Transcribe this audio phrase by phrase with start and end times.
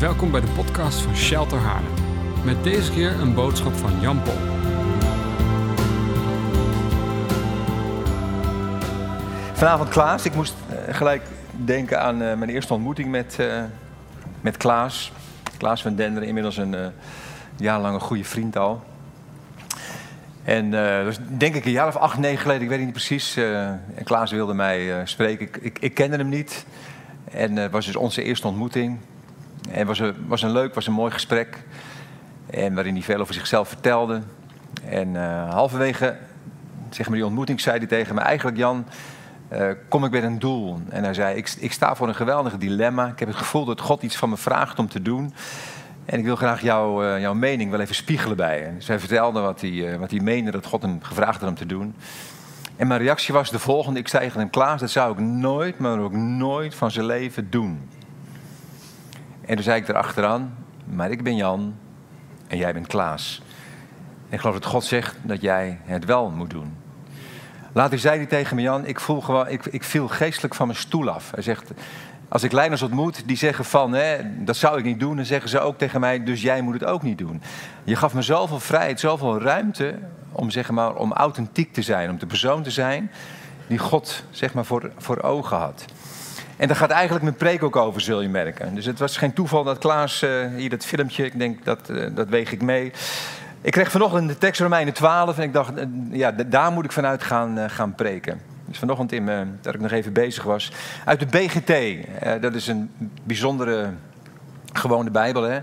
[0.00, 1.92] Welkom bij de podcast van Shelter Haarlem.
[2.44, 4.34] Met deze keer een boodschap van Jan Pol.
[9.52, 10.24] Vanavond Klaas.
[10.24, 11.22] Ik moest eh, gelijk
[11.64, 13.62] denken aan eh, mijn eerste ontmoeting met, eh,
[14.40, 15.12] met Klaas.
[15.56, 16.86] Klaas van Denderen, inmiddels een uh,
[17.56, 18.82] jarenlange goede vriend al.
[20.44, 23.36] En uh, dus denk ik een jaar of acht, negen geleden, ik weet niet precies.
[23.36, 25.46] en Klaas wilde mij spreken.
[25.46, 26.66] Ik, ik, ik, kende hem niet.
[27.30, 28.98] En het was dus onze eerste ontmoeting.
[29.70, 31.62] En het was een, was een leuk, was een mooi gesprek.
[32.50, 34.22] En waarin hij veel over zichzelf vertelde.
[34.84, 35.14] En
[35.48, 36.16] halverwege
[36.94, 38.20] zeg maar, die ontmoeting zei hij tegen me...
[38.20, 38.86] Eigenlijk Jan,
[39.52, 40.80] uh, kom ik met een doel.
[40.88, 43.06] En hij zei, ik, ik, sta voor een geweldig dilemma.
[43.06, 45.34] Ik heb het gevoel dat God iets van me vraagt om te doen.
[46.04, 48.74] En ik wil graag uh, jouw mening wel even spiegelen bij je.
[48.74, 51.66] Dus hij vertelde wat hij, wat hij meende dat God hem gevraagd had om te
[51.66, 51.94] doen.
[52.76, 53.98] En mijn reactie was de volgende.
[53.98, 57.50] Ik zei tegen hem, Klaas, dat zou ik nooit, maar ook nooit van zijn leven
[57.50, 57.88] doen.
[59.50, 60.54] En toen zei ik erachteraan,
[60.84, 61.74] maar ik ben Jan
[62.46, 63.42] en jij bent Klaas.
[64.28, 66.76] En ik geloof dat God zegt dat jij het wel moet doen.
[67.72, 71.08] Later zei hij tegen me, Jan, ik, voel ik, ik viel geestelijk van mijn stoel
[71.08, 71.30] af.
[71.30, 71.70] Hij zegt,
[72.28, 75.50] als ik leiders ontmoet die zeggen van, hè, dat zou ik niet doen, dan zeggen
[75.50, 77.42] ze ook tegen mij, dus jij moet het ook niet doen.
[77.84, 79.98] Je gaf me zoveel vrijheid, zoveel ruimte
[80.32, 83.10] om, zeg maar, om authentiek te zijn, om de persoon te zijn
[83.66, 85.84] die God zeg maar, voor, voor ogen had.
[86.60, 88.74] En daar gaat eigenlijk mijn preek ook over, zul je merken.
[88.74, 92.06] Dus het was geen toeval dat Klaas uh, hier dat filmpje, ik denk dat, uh,
[92.14, 92.92] dat weeg ik mee.
[93.60, 96.92] Ik kreeg vanochtend de tekst Romeinen 12 en ik dacht, eh, ja, daar moet ik
[96.92, 98.40] vanuit gaan, gaan preken.
[98.64, 99.26] Dus vanochtend in
[99.60, 100.72] dat ik nog even bezig was.
[101.04, 101.72] Uit de BGT,
[102.42, 102.90] dat is een
[103.22, 103.90] bijzondere
[104.72, 105.58] gewone Bijbel, hè?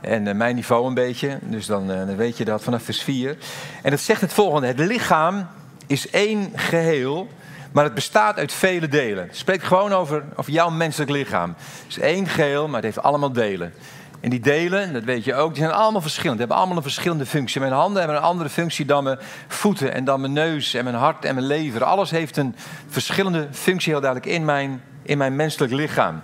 [0.00, 3.36] En mijn niveau een beetje, dus dan, dan weet je dat vanaf vers 4.
[3.82, 5.46] En dat zegt het volgende, het lichaam
[5.86, 7.28] is één geheel,
[7.72, 9.26] maar het bestaat uit vele delen.
[9.26, 11.54] Het spreekt gewoon over, over jouw menselijk lichaam.
[11.58, 13.72] Het is één geheel, maar het heeft allemaal delen.
[14.20, 16.38] En die delen, dat weet je ook, die zijn allemaal verschillend.
[16.38, 17.60] Die hebben allemaal een verschillende functie.
[17.60, 20.96] Mijn handen hebben een andere functie dan mijn voeten en dan mijn neus en mijn
[20.96, 21.84] hart en mijn lever.
[21.84, 22.56] Alles heeft een
[22.88, 26.22] verschillende functie heel duidelijk in mijn, in mijn menselijk lichaam.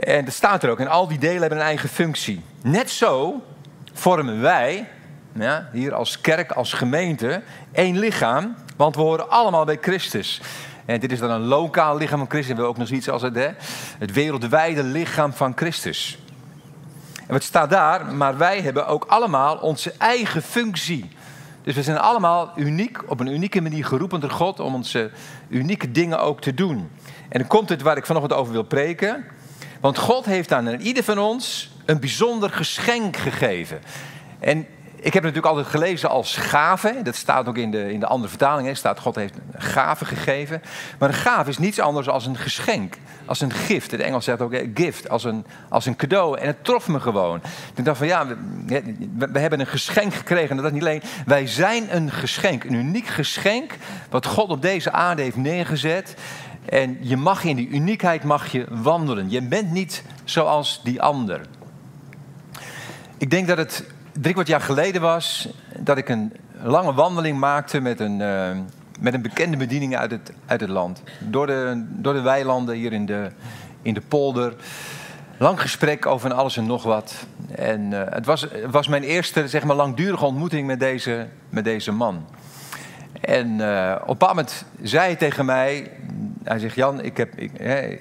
[0.00, 0.80] En dat staat er ook.
[0.80, 2.42] En al die delen hebben een eigen functie.
[2.62, 3.42] Net zo
[3.92, 4.88] vormen wij,
[5.32, 8.54] ja, hier als kerk, als gemeente, één lichaam.
[8.76, 10.40] Want we horen allemaal bij Christus.
[10.84, 12.50] En dit is dan een lokaal lichaam van Christus.
[12.50, 13.48] En we hebben ook nog zoiets als het, hè,
[13.98, 16.18] het wereldwijde lichaam van Christus.
[17.26, 18.06] En wat staat daar?
[18.06, 21.08] Maar wij hebben ook allemaal onze eigen functie.
[21.62, 25.10] Dus we zijn allemaal uniek, op een unieke manier geroepen door God om onze
[25.48, 26.90] unieke dingen ook te doen.
[27.28, 29.24] En dan komt het waar ik vanochtend over wil preken.
[29.80, 33.80] Want God heeft aan ieder van ons een bijzonder geschenk gegeven.
[34.38, 34.66] En
[35.06, 37.00] ik heb natuurlijk altijd gelezen als gave.
[37.02, 38.76] Dat staat ook in de, in de andere vertalingen.
[38.76, 40.62] staat God heeft een gave gegeven.
[40.98, 42.96] Maar een gave is niets anders dan een geschenk.
[43.24, 43.90] Als een gift.
[43.90, 45.08] Het Engels zegt ook gift.
[45.08, 46.38] Als een, als een cadeau.
[46.38, 47.40] En het trof me gewoon.
[47.74, 48.26] Ik dacht van ja,
[48.66, 50.50] we, we hebben een geschenk gekregen.
[50.50, 51.02] En dat is niet alleen.
[51.26, 52.64] Wij zijn een geschenk.
[52.64, 53.76] Een uniek geschenk.
[54.10, 56.14] Wat God op deze aarde heeft neergezet.
[56.64, 59.30] En je mag in die uniekheid mag je wandelen.
[59.30, 61.40] Je bent niet zoals die ander.
[63.18, 66.32] Ik denk dat het drie kwart jaar geleden was dat ik een
[66.62, 68.50] lange wandeling maakte met een, uh,
[69.00, 71.02] met een bekende bediening uit het, uit het land.
[71.20, 73.30] Door de, door de weilanden hier in de,
[73.82, 74.54] in de polder.
[75.38, 77.26] Lang gesprek over alles en nog wat.
[77.54, 81.92] En uh, het was, was mijn eerste zeg maar, langdurige ontmoeting met deze, met deze
[81.92, 82.26] man.
[83.20, 85.90] En uh, op een bepaald moment zei hij tegen mij...
[86.44, 87.52] Hij zegt, Jan, ik, heb, ik,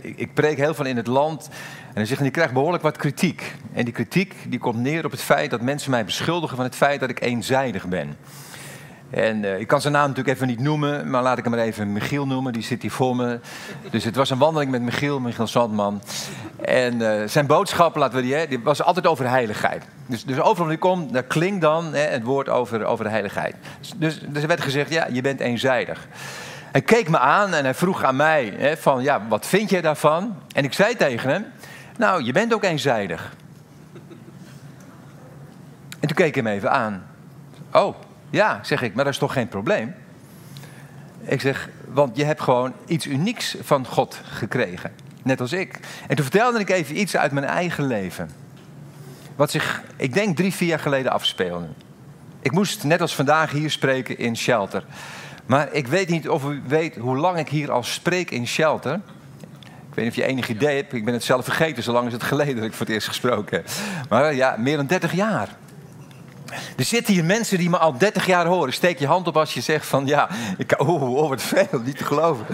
[0.04, 1.50] ik, ik preek heel veel in het land...
[1.96, 3.56] En hij zegt, en ik krijg behoorlijk wat kritiek.
[3.74, 6.76] En die kritiek die komt neer op het feit dat mensen mij beschuldigen van het
[6.76, 8.18] feit dat ik eenzijdig ben.
[9.10, 11.64] En uh, ik kan zijn naam natuurlijk even niet noemen, maar laat ik hem maar
[11.64, 12.54] even Michiel noemen.
[12.54, 13.40] Die zit hier voor me.
[13.90, 16.02] Dus het was een wandeling met Michiel, Michiel Sandman.
[16.62, 19.84] En uh, zijn boodschap, laten we die, hè, die was altijd over heiligheid.
[20.06, 23.56] Dus, dus overal ik kom, daar klinkt dan hè, het woord over, over heiligheid.
[23.80, 26.08] Dus, dus er werd gezegd, ja, je bent eenzijdig.
[26.76, 29.82] Hij keek me aan en hij vroeg aan mij hè, van, ja, wat vind jij
[29.82, 30.36] daarvan?
[30.54, 31.46] En ik zei tegen hem,
[31.98, 33.36] nou, je bent ook eenzijdig.
[36.00, 37.06] En toen keek ik hem even aan.
[37.74, 37.96] Oh,
[38.30, 39.96] ja, zeg ik, maar dat is toch geen probleem?
[41.22, 44.92] Ik zeg, want je hebt gewoon iets unieks van God gekregen.
[45.24, 45.80] Net als ik.
[46.08, 48.30] En toen vertelde ik even iets uit mijn eigen leven.
[49.36, 51.68] Wat zich, ik denk, drie, vier jaar geleden afspeelde.
[52.40, 54.86] Ik moest net als vandaag hier spreken in Shelter.
[55.46, 59.00] Maar ik weet niet of u weet hoe lang ik hier al spreek in Shelter.
[59.96, 60.94] Ik weet niet of je enig idee hebt.
[60.94, 63.08] Ik ben het zelf vergeten, zo lang is het geleden dat ik voor het eerst
[63.08, 63.70] gesproken heb.
[64.10, 65.50] Maar ja, meer dan 30 jaar.
[66.78, 68.74] Er zitten hier mensen die me al 30 jaar horen.
[68.74, 71.98] Steek je hand op als je zegt van ja, ik, oh, oh, wat veel, niet
[71.98, 72.46] te geloven.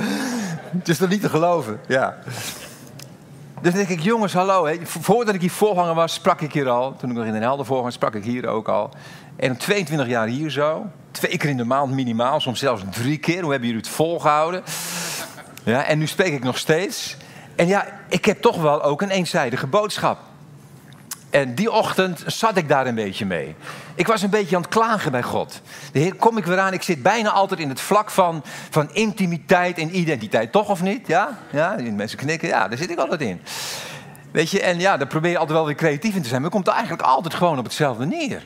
[0.78, 2.18] Het is toch niet te geloven, ja.
[3.62, 4.66] Dus denk ik, jongens, hallo.
[4.66, 4.76] Hè.
[4.84, 6.96] Voordat ik hier voorganger was, sprak ik hier al.
[6.96, 8.90] Toen ik nog in Den Helder voorganger sprak ik hier ook al.
[9.36, 10.86] En 22 jaar hier zo.
[11.12, 13.42] Twee keer in de maand minimaal, soms zelfs drie keer.
[13.42, 14.64] Hoe hebben jullie het volgehouden?
[15.64, 17.18] Ja, en nu spreek ik nog steeds.
[17.62, 20.20] En ja, ik heb toch wel ook een eenzijdige boodschap.
[21.30, 23.56] En die ochtend zat ik daar een beetje mee.
[23.96, 25.62] Ik was een beetje aan het klagen bij God.
[25.92, 26.74] De Heer, kom ik weer aan.
[26.74, 30.52] Ik zit bijna altijd in het vlak van, van intimiteit en identiteit.
[30.52, 31.08] Toch of niet?
[31.08, 31.38] Ja?
[31.52, 31.76] ja?
[31.92, 32.48] Mensen knikken.
[32.48, 33.42] Ja, daar zit ik altijd in.
[34.32, 36.42] Weet je, en ja, daar probeer je altijd wel weer creatief in te zijn.
[36.42, 38.46] Maar komt eigenlijk altijd gewoon op hetzelfde neer.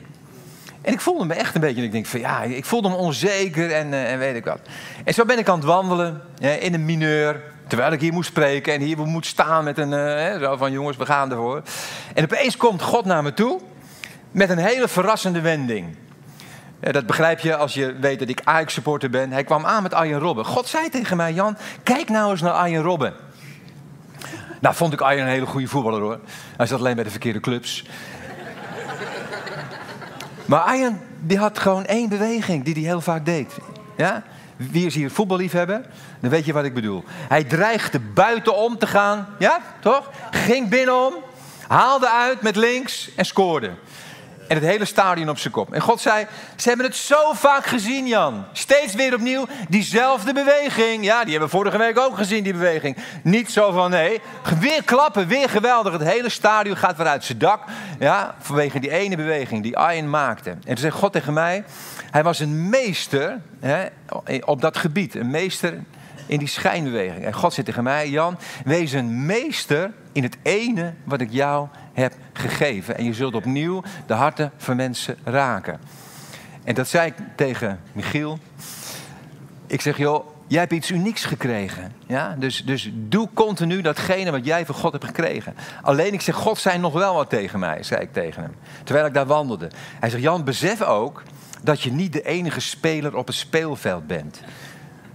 [0.82, 3.72] En ik voelde me echt een beetje, ik denk van ja, ik voelde me onzeker
[3.72, 4.60] en, uh, en weet ik wat.
[5.04, 7.54] En zo ben ik aan het wandelen in een mineur.
[7.66, 10.96] Terwijl ik hier moet spreken en hier moet staan met een, uh, zo van jongens,
[10.96, 11.62] we gaan ervoor.
[12.14, 13.60] En opeens komt God naar me toe
[14.30, 15.96] met een hele verrassende wending.
[16.80, 19.30] Dat begrijp je als je weet dat ik Ajax-supporter ben.
[19.32, 20.44] Hij kwam aan met Arjen Robben.
[20.44, 23.14] God zei tegen mij, Jan, kijk nou eens naar Arjen Robben.
[24.60, 26.20] Nou, vond ik Arjen een hele goede voetballer hoor.
[26.56, 27.84] Hij zat alleen bij de verkeerde clubs.
[30.44, 33.54] maar Arjen, die had gewoon één beweging die hij heel vaak deed.
[33.96, 34.22] Ja?
[34.56, 35.80] Wie is hier voetballiefhebber?
[36.20, 37.04] Dan weet je wat ik bedoel.
[37.28, 39.26] Hij dreigde buitenom te gaan.
[39.38, 40.10] Ja, toch?
[40.30, 41.14] Ging binnenom,
[41.68, 43.70] haalde uit met links en scoorde.
[44.48, 45.72] En het hele stadion op zijn kop.
[45.72, 46.26] En God zei:
[46.56, 48.44] Ze hebben het zo vaak gezien, Jan.
[48.52, 51.04] Steeds weer opnieuw diezelfde beweging.
[51.04, 52.96] Ja, die hebben we vorige week ook gezien, die beweging.
[53.22, 54.20] Niet zo van nee.
[54.60, 55.92] Weer klappen, weer geweldig.
[55.92, 57.62] Het hele stadion gaat weer uit zijn dak.
[57.98, 60.50] Ja, vanwege die ene beweging die Arjen maakte.
[60.50, 61.64] En toen zei God tegen mij:
[62.10, 63.86] Hij was een meester hè,
[64.44, 65.14] op dat gebied.
[65.14, 65.82] Een meester
[66.26, 67.24] in die schijnbeweging.
[67.24, 71.68] En God zei tegen mij: Jan, wees een meester in het ene wat ik jou
[71.92, 72.96] heb gegeven.
[72.96, 75.80] En je zult opnieuw de harten van mensen raken.
[76.64, 78.38] En dat zei ik tegen Michiel.
[79.66, 81.92] Ik zeg, joh, jij hebt iets unieks gekregen.
[82.06, 82.36] Ja?
[82.38, 85.54] Dus, dus doe continu datgene wat jij van God hebt gekregen.
[85.82, 88.54] Alleen ik zeg, God zei nog wel wat tegen mij, zei ik tegen hem.
[88.84, 89.70] Terwijl ik daar wandelde.
[90.00, 91.22] Hij zegt, Jan, besef ook
[91.62, 94.40] dat je niet de enige speler op het speelveld bent.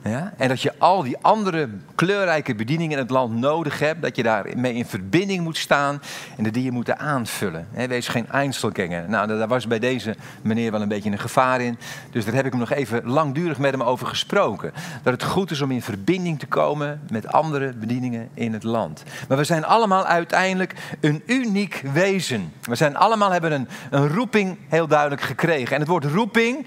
[0.03, 0.33] Ja?
[0.37, 4.01] En dat je al die andere kleurrijke bedieningen in het land nodig hebt.
[4.01, 6.01] Dat je daarmee in verbinding moet staan
[6.37, 7.67] en dat die je moeten aanvullen.
[7.71, 9.09] Wees geen Einzelganger.
[9.09, 11.77] Nou, daar was bij deze meneer wel een beetje een gevaar in.
[12.11, 14.73] Dus daar heb ik hem nog even langdurig met hem over gesproken.
[15.03, 19.03] Dat het goed is om in verbinding te komen met andere bedieningen in het land.
[19.27, 22.53] Maar we zijn allemaal uiteindelijk een uniek wezen.
[22.61, 25.73] We zijn allemaal hebben een, een roeping heel duidelijk gekregen.
[25.73, 26.65] En het woord roeping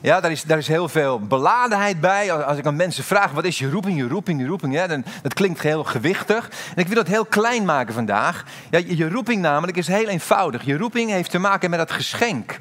[0.00, 2.32] ja, daar is, daar is heel veel beladenheid bij.
[2.32, 4.84] Als ik aan mensen vraag, wat is je roeping, je roeping, je roeping?
[4.84, 6.50] Dan, dat klinkt heel gewichtig.
[6.74, 8.44] En ik wil dat heel klein maken vandaag.
[8.70, 10.64] Ja, je roeping namelijk is heel eenvoudig.
[10.64, 12.58] Je roeping heeft te maken met dat geschenk.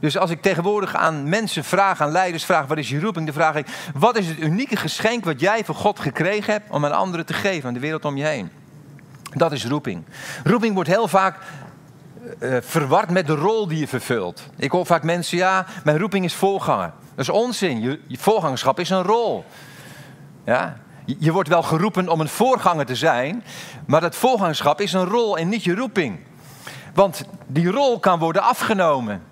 [0.00, 3.24] Dus als ik tegenwoordig aan mensen vraag, aan leiders vraag, wat is je roeping?
[3.24, 6.84] Dan vraag ik, wat is het unieke geschenk wat jij van God gekregen hebt om
[6.84, 8.50] aan anderen te geven, aan de wereld om je heen?
[9.34, 10.04] Dat is roeping.
[10.44, 11.36] Roeping wordt heel vaak
[12.40, 14.42] uh, verward met de rol die je vervult.
[14.56, 16.92] Ik hoor vaak mensen, ja, mijn roeping is voorganger.
[17.14, 17.80] Dat is onzin.
[17.80, 19.44] Je, je voorgangerschap is een rol.
[20.44, 20.76] Ja?
[21.04, 23.44] Je, je wordt wel geroepen om een voorganger te zijn,
[23.86, 26.18] maar dat voorgangerschap is een rol en niet je roeping.
[26.94, 29.22] Want die rol kan worden afgenomen.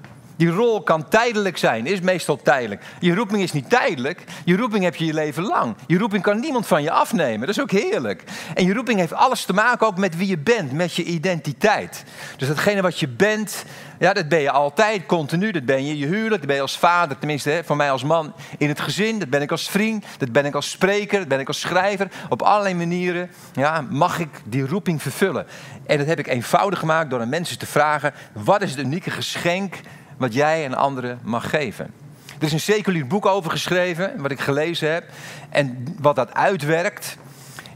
[0.41, 2.83] Die rol kan tijdelijk zijn, is meestal tijdelijk.
[3.01, 5.77] Je roeping is niet tijdelijk, je roeping heb je je leven lang.
[5.87, 8.25] Je roeping kan niemand van je afnemen, dat is ook heerlijk.
[8.55, 12.05] En je roeping heeft alles te maken ook met wie je bent, met je identiteit.
[12.37, 13.65] Dus datgene wat je bent,
[13.99, 15.51] ja, dat ben je altijd, continu.
[15.51, 18.05] Dat ben je je huwelijk, dat ben je als vader, tenminste hè, voor mij als
[18.05, 19.19] man in het gezin.
[19.19, 22.09] Dat ben ik als vriend, dat ben ik als spreker, dat ben ik als schrijver.
[22.29, 25.47] Op allerlei manieren ja, mag ik die roeping vervullen.
[25.87, 29.11] En dat heb ik eenvoudig gemaakt door aan mensen te vragen: wat is het unieke
[29.11, 29.75] geschenk
[30.21, 31.91] wat jij en anderen mag geven.
[32.39, 35.05] Er is een seculier boek over geschreven, wat ik gelezen heb,
[35.51, 37.17] en wat dat uitwerkt.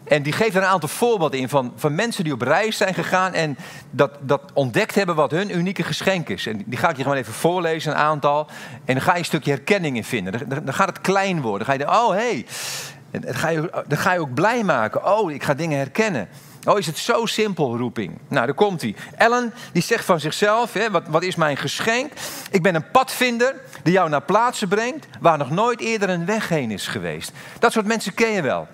[0.04, 2.94] En die geeft er een aantal voorbeelden in van, van mensen die op reis zijn
[2.94, 3.56] gegaan en
[3.90, 6.46] dat, dat ontdekt hebben wat hun unieke geschenk is.
[6.46, 8.46] En die ga ik je gewoon even voorlezen, een aantal.
[8.84, 10.48] En dan ga je een stukje herkenning in vinden.
[10.64, 11.66] Dan, gaat het klein worden.
[11.66, 12.46] Dan ga je denken, oh hé, hey.
[13.20, 15.16] dan, ga je, dan ga je ook blij maken.
[15.16, 16.28] Oh, ik ga dingen herkennen.
[16.64, 18.18] Oh, is het zo simpel, roeping?
[18.28, 18.94] Nou, daar komt hij.
[19.16, 22.12] Ellen, die zegt van zichzelf, hè, wat, wat is mijn geschenk?
[22.50, 26.48] Ik ben een padvinder die jou naar plaatsen brengt waar nog nooit eerder een weg
[26.48, 27.32] heen is geweest.
[27.58, 28.68] Dat soort mensen ken je wel.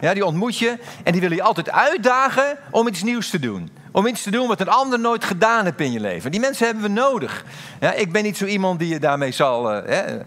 [0.00, 3.70] Ja, die ontmoet je en die willen je altijd uitdagen om iets nieuws te doen.
[3.92, 6.30] Om iets te doen wat een ander nooit gedaan heeft in je leven.
[6.30, 7.44] Die mensen hebben we nodig.
[7.80, 10.18] Ja, ik ben niet zo iemand die je daarmee zal, uh, hè,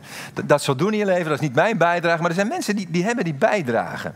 [0.45, 1.23] dat zal doen in je leven.
[1.23, 2.21] Dat is niet mijn bijdrage.
[2.21, 4.15] Maar er zijn mensen die, die hebben die bijdragen.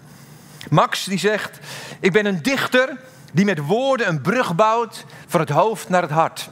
[0.70, 1.60] Max die zegt,
[2.00, 2.98] ik ben een dichter
[3.34, 6.50] die met woorden een brug bouwt van het hoofd naar het hart.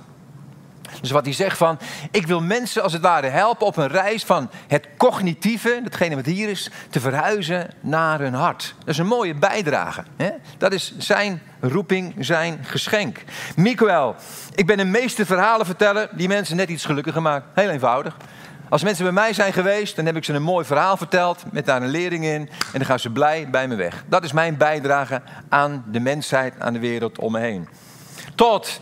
[1.02, 1.80] Dus wat hij zegt van,
[2.12, 6.26] ik wil mensen als het ware helpen op een reis van het cognitieve, datgene wat
[6.26, 8.76] hier is, te verhuizen naar hun hart.
[8.80, 10.04] Dat is een mooie bijdrage.
[10.18, 10.30] Hè?
[10.58, 13.24] Dat is zijn roeping, zijn geschenk.
[13.56, 14.16] Miguel,
[14.56, 17.50] ik ben een meester verhalen vertellen die mensen net iets gelukkiger maken.
[17.54, 18.18] Heel eenvoudig.
[18.70, 21.66] Als mensen bij mij zijn geweest, dan heb ik ze een mooi verhaal verteld met
[21.66, 24.04] daar een lering in en dan gaan ze blij bij me weg.
[24.08, 27.68] Dat is mijn bijdrage aan de mensheid, aan de wereld om me heen.
[28.36, 28.82] Tot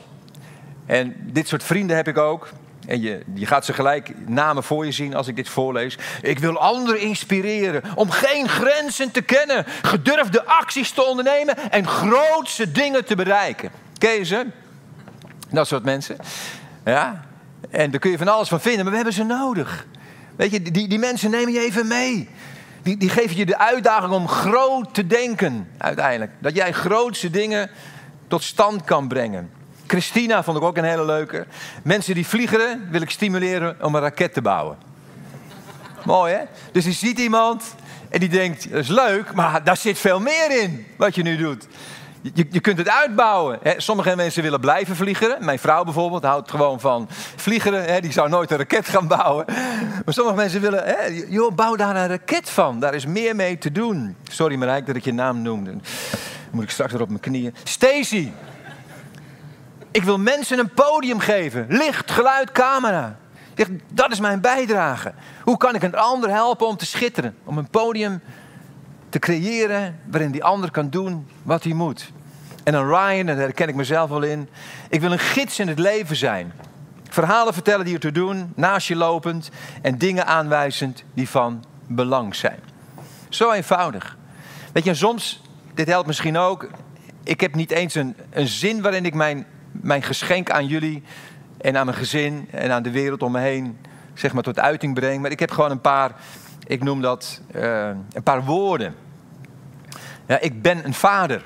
[0.86, 2.50] en dit soort vrienden heb ik ook.
[2.88, 5.98] En je, je gaat ze gelijk namen voor je zien als ik dit voorlees.
[6.22, 12.72] Ik wil anderen inspireren om geen grenzen te kennen, gedurfde acties te ondernemen en grootse
[12.72, 13.72] dingen te bereiken.
[13.98, 14.46] Ken je ze?
[15.50, 16.18] Dat soort mensen.
[16.86, 17.27] Ja?
[17.70, 19.86] En daar kun je van alles van vinden, maar we hebben ze nodig.
[20.36, 22.30] Weet je, die, die mensen nemen je even mee.
[22.82, 26.32] Die, die geven je de uitdaging om groot te denken, uiteindelijk.
[26.40, 27.70] Dat jij grootse dingen
[28.28, 29.52] tot stand kan brengen.
[29.88, 31.46] Christina vond ik ook een hele leuke.
[31.84, 34.78] Mensen die vliegen wil ik stimuleren om een raket te bouwen.
[36.06, 36.44] Mooi hè?
[36.72, 37.76] Dus je ziet iemand
[38.10, 41.38] en die denkt, dat is leuk, maar daar zit veel meer in wat je nu
[41.38, 41.68] doet.
[42.22, 43.60] Je, je kunt het uitbouwen.
[43.62, 43.74] Hè.
[43.78, 45.46] Sommige mensen willen blijven vliegen.
[45.46, 47.74] Mijn vrouw bijvoorbeeld houdt gewoon van vliegen.
[47.74, 48.00] Hè.
[48.00, 49.46] Die zou nooit een raket gaan bouwen.
[50.06, 52.80] Maar sommige mensen willen, hè, joh, bouw daar een raket van.
[52.80, 54.16] Daar is meer mee te doen.
[54.24, 55.72] Sorry Marijk dat ik je naam noemde.
[55.72, 55.82] Dan
[56.52, 57.56] moet ik straks weer op mijn knieën.
[57.64, 58.32] Stacy.
[59.92, 61.66] Ik wil mensen een podium geven.
[61.70, 63.18] Licht, geluid, camera.
[63.94, 65.14] Dat is mijn bijdrage.
[65.44, 67.36] Hoe kan ik een ander helpen om te schitteren?
[67.44, 68.22] Om een podium
[69.10, 72.12] te creëren waarin die ander kan doen wat hij moet.
[72.64, 74.50] En dan Ryan, daar herken ik mezelf wel in.
[74.90, 76.54] Ik wil een gids in het leven zijn.
[77.10, 79.50] Verhalen vertellen die er te doen, naast je lopend
[79.82, 82.60] en dingen aanwijzend die van belang zijn.
[83.30, 84.18] Zo eenvoudig.
[84.74, 85.42] Weet je, soms,
[85.74, 86.68] dit helpt misschien ook.
[87.24, 89.46] Ik heb niet eens een, een zin waarin ik mijn
[89.82, 91.04] mijn geschenk aan jullie
[91.58, 93.78] en aan mijn gezin en aan de wereld om me heen,
[94.14, 95.22] zeg maar, tot uiting breng.
[95.22, 96.12] Maar ik heb gewoon een paar,
[96.68, 98.96] ik noem dat, uh, een paar woorden.
[100.28, 101.42] Ja, ik ben een vader.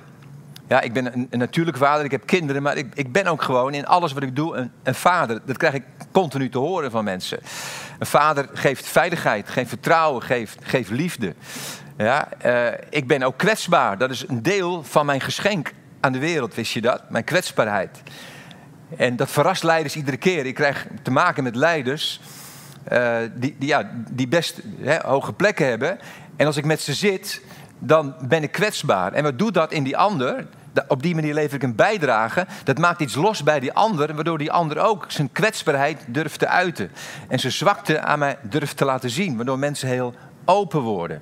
[0.67, 3.73] Ja, ik ben een, natuurlijke vader, ik heb kinderen, maar ik, ik ben ook gewoon
[3.73, 5.41] in alles wat ik doe een, een vader.
[5.45, 7.39] Dat krijg ik continu te horen van mensen.
[7.99, 11.35] Een vader geeft veiligheid, geeft vertrouwen, geeft, geeft liefde.
[11.97, 13.97] Ja, uh, ik ben ook kwetsbaar.
[13.97, 17.09] Dat is een deel van mijn geschenk aan de wereld, wist je dat?
[17.09, 18.01] Mijn kwetsbaarheid.
[18.97, 20.45] En dat verrast leiders iedere keer.
[20.45, 22.21] Ik krijg te maken met leiders
[22.91, 24.61] uh, die, die, ja, die best
[25.01, 25.99] hoge plekken hebben.
[26.35, 27.41] En als ik met ze zit,
[27.79, 29.13] dan ben ik kwetsbaar.
[29.13, 30.47] En wat doet dat in die ander?
[30.87, 32.45] Op die manier lever ik een bijdrage.
[32.63, 36.47] Dat maakt iets los bij die ander, waardoor die ander ook zijn kwetsbaarheid durft te
[36.47, 36.91] uiten.
[37.27, 40.13] En zijn zwakte aan mij durft te laten zien, waardoor mensen heel
[40.45, 41.21] open worden.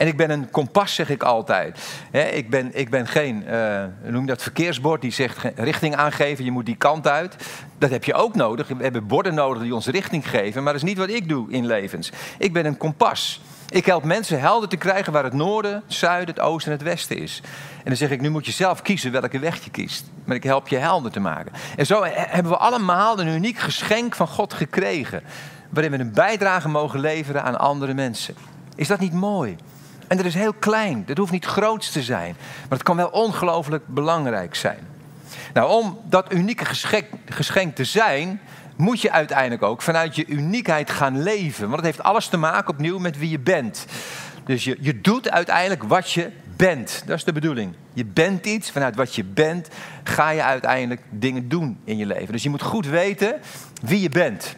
[0.00, 1.78] En ik ben een kompas, zeg ik altijd.
[2.10, 6.66] ik, ben, ik ben geen, uh, noem dat, verkeersbord die zegt richting aangeven, je moet
[6.66, 7.36] die kant uit.
[7.78, 8.68] Dat heb je ook nodig.
[8.68, 11.50] We hebben borden nodig die ons richting geven, maar dat is niet wat ik doe
[11.50, 12.12] in levens.
[12.38, 13.40] Ik ben een kompas.
[13.68, 16.86] Ik help mensen helder te krijgen waar het noorden, het zuiden, het oosten en het
[16.86, 17.42] westen is.
[17.76, 20.04] En dan zeg ik, nu moet je zelf kiezen welke weg je kiest.
[20.24, 21.52] Maar ik help je helder te maken.
[21.76, 25.22] En zo hebben we allemaal een uniek geschenk van God gekregen.
[25.70, 28.34] Waarin we een bijdrage mogen leveren aan andere mensen.
[28.76, 29.56] Is dat niet mooi?
[30.10, 31.02] En dat is heel klein.
[31.06, 32.36] Dat hoeft niet groots te zijn.
[32.38, 34.78] Maar het kan wel ongelooflijk belangrijk zijn.
[35.52, 36.64] Nou, om dat unieke
[37.28, 38.40] geschenk, te zijn,
[38.76, 41.62] moet je uiteindelijk ook vanuit je uniekheid gaan leven.
[41.62, 43.86] Want het heeft alles te maken opnieuw met wie je bent.
[44.44, 47.02] Dus je, je doet uiteindelijk wat je bent.
[47.06, 47.74] Dat is de bedoeling.
[47.92, 49.68] Je bent iets, vanuit wat je bent
[50.04, 52.32] ga je uiteindelijk dingen doen in je leven.
[52.32, 53.40] Dus je moet goed weten
[53.82, 54.56] wie je bent.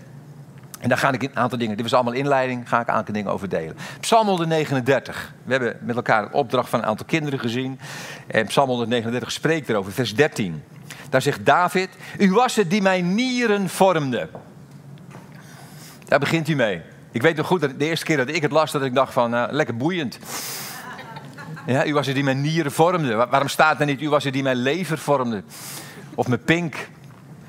[0.83, 3.15] En daar ga ik een aantal dingen, dit was allemaal inleiding, ga ik een aantal
[3.15, 3.77] dingen over delen.
[4.01, 5.35] Psalm 139.
[5.45, 7.81] We hebben met elkaar een opdracht van een aantal kinderen gezien.
[8.27, 10.63] En Psalm 139 spreekt erover, vers 13.
[11.11, 14.29] Daar zegt David, u was het die mijn nieren vormde.
[16.05, 16.83] Daar begint hij mee.
[17.11, 19.13] Ik weet nog goed dat de eerste keer dat ik het las, dat ik dacht
[19.13, 20.19] van, nou, lekker boeiend.
[21.67, 23.15] Ja, u was het die mijn nieren vormde.
[23.15, 25.43] Waarom staat er niet, u was het die mijn lever vormde?
[26.15, 26.89] Of mijn pink,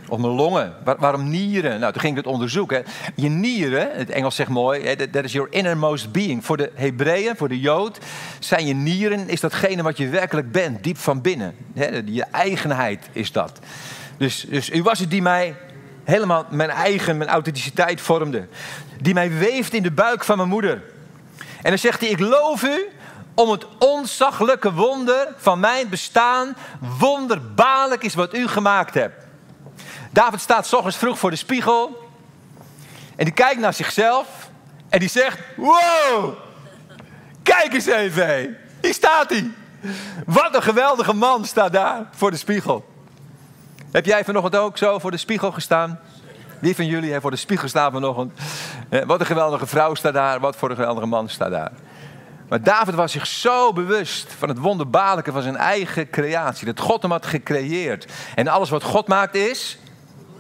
[0.08, 0.74] of mijn longen.
[0.84, 1.80] waarom nieren?
[1.80, 2.86] Nou, toen ging ik het onderzoeken.
[3.16, 6.46] Je nieren, het Engels zegt mooi, that is your innermost being.
[6.46, 7.98] Voor de Hebreeën, voor de Jood,
[8.40, 11.56] zijn je nieren, is datgene wat je werkelijk bent, diep van binnen.
[12.06, 13.60] Je eigenheid is dat.
[14.18, 15.56] Dus, dus u was het die mij
[16.04, 18.48] helemaal mijn eigen, mijn authenticiteit vormde.
[19.02, 20.84] Die mij weeft in de buik van mijn moeder.
[21.38, 22.88] En dan zegt hij, ik loof u
[23.36, 26.56] om het onzaglijke wonder van mijn bestaan.
[27.00, 29.23] Wonderbaarlijk is wat u gemaakt hebt.
[30.14, 32.10] David staat s ochtends vroeg voor de spiegel.
[33.16, 34.28] En die kijkt naar zichzelf.
[34.90, 36.34] En die zegt: Wow,
[37.44, 38.58] kijk eens even.
[38.82, 39.52] Hier staat hij.
[40.26, 42.92] Wat een geweldige man staat daar voor de spiegel.
[43.92, 46.00] Heb jij vanochtend ook zo voor de spiegel gestaan?
[46.60, 48.40] Wie van jullie heeft voor de spiegel staan vanochtend?
[48.90, 51.72] Eh, wat een geweldige vrouw staat daar, wat voor een geweldige man staat daar.
[52.50, 56.66] Maar David was zich zo bewust van het wonderbaarlijke van zijn eigen creatie.
[56.66, 58.12] Dat God hem had gecreëerd.
[58.36, 59.78] En alles wat God maakt is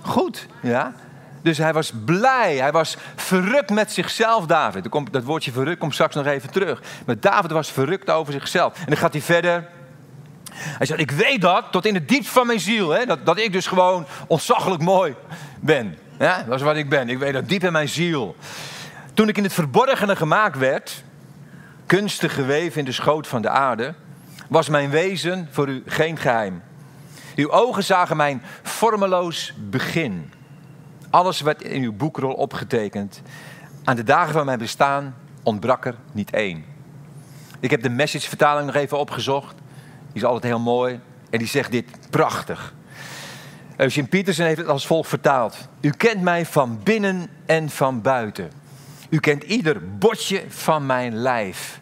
[0.03, 0.47] goed.
[0.61, 0.93] Ja?
[1.41, 2.55] Dus hij was blij.
[2.55, 4.87] Hij was verrukt met zichzelf, David.
[5.11, 6.81] Dat woordje verrukt komt straks nog even terug.
[7.05, 8.79] Maar David was verrukt over zichzelf.
[8.79, 9.69] En dan gaat hij verder.
[10.53, 12.89] Hij zegt, ik weet dat tot in het diepst van mijn ziel.
[12.89, 15.15] Hè, dat, dat ik dus gewoon ontzaglijk mooi
[15.59, 15.97] ben.
[16.17, 17.09] Dat is wat ik ben.
[17.09, 18.35] Ik weet dat diep in mijn ziel.
[19.13, 21.03] Toen ik in het verborgene gemaakt werd,
[21.85, 23.93] kunstig geweven in de schoot van de aarde,
[24.47, 26.61] was mijn wezen voor u geen geheim.
[27.35, 30.31] Uw ogen zagen mijn vormeloos begin.
[31.09, 33.21] Alles werd in uw boekrol opgetekend.
[33.83, 36.65] Aan de dagen van mijn bestaan ontbrak er niet één.
[37.59, 39.55] Ik heb de message-vertaling nog even opgezocht.
[40.07, 40.99] Die is altijd heel mooi.
[41.29, 42.73] En die zegt dit prachtig.
[43.77, 45.67] Eugene Petersen heeft het als volgt vertaald.
[45.81, 48.51] U kent mij van binnen en van buiten.
[49.09, 51.79] U kent ieder botje van mijn lijf.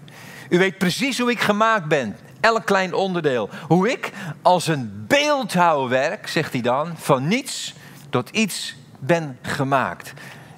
[0.50, 2.16] U weet precies hoe ik gemaakt ben.
[2.42, 3.50] Elk klein onderdeel.
[3.68, 7.74] Hoe ik als een beeldhouwwerk, zegt hij dan, van niets
[8.10, 10.14] tot iets ben gemaakt.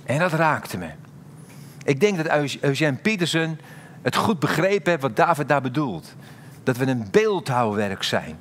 [0.05, 0.89] En dat raakte me.
[1.83, 2.27] Ik denk dat
[2.61, 3.59] Eugène Petersen
[4.01, 6.13] het goed begrepen heeft wat David daar bedoelt.
[6.63, 8.39] Dat we een beeldhouwwerk zijn.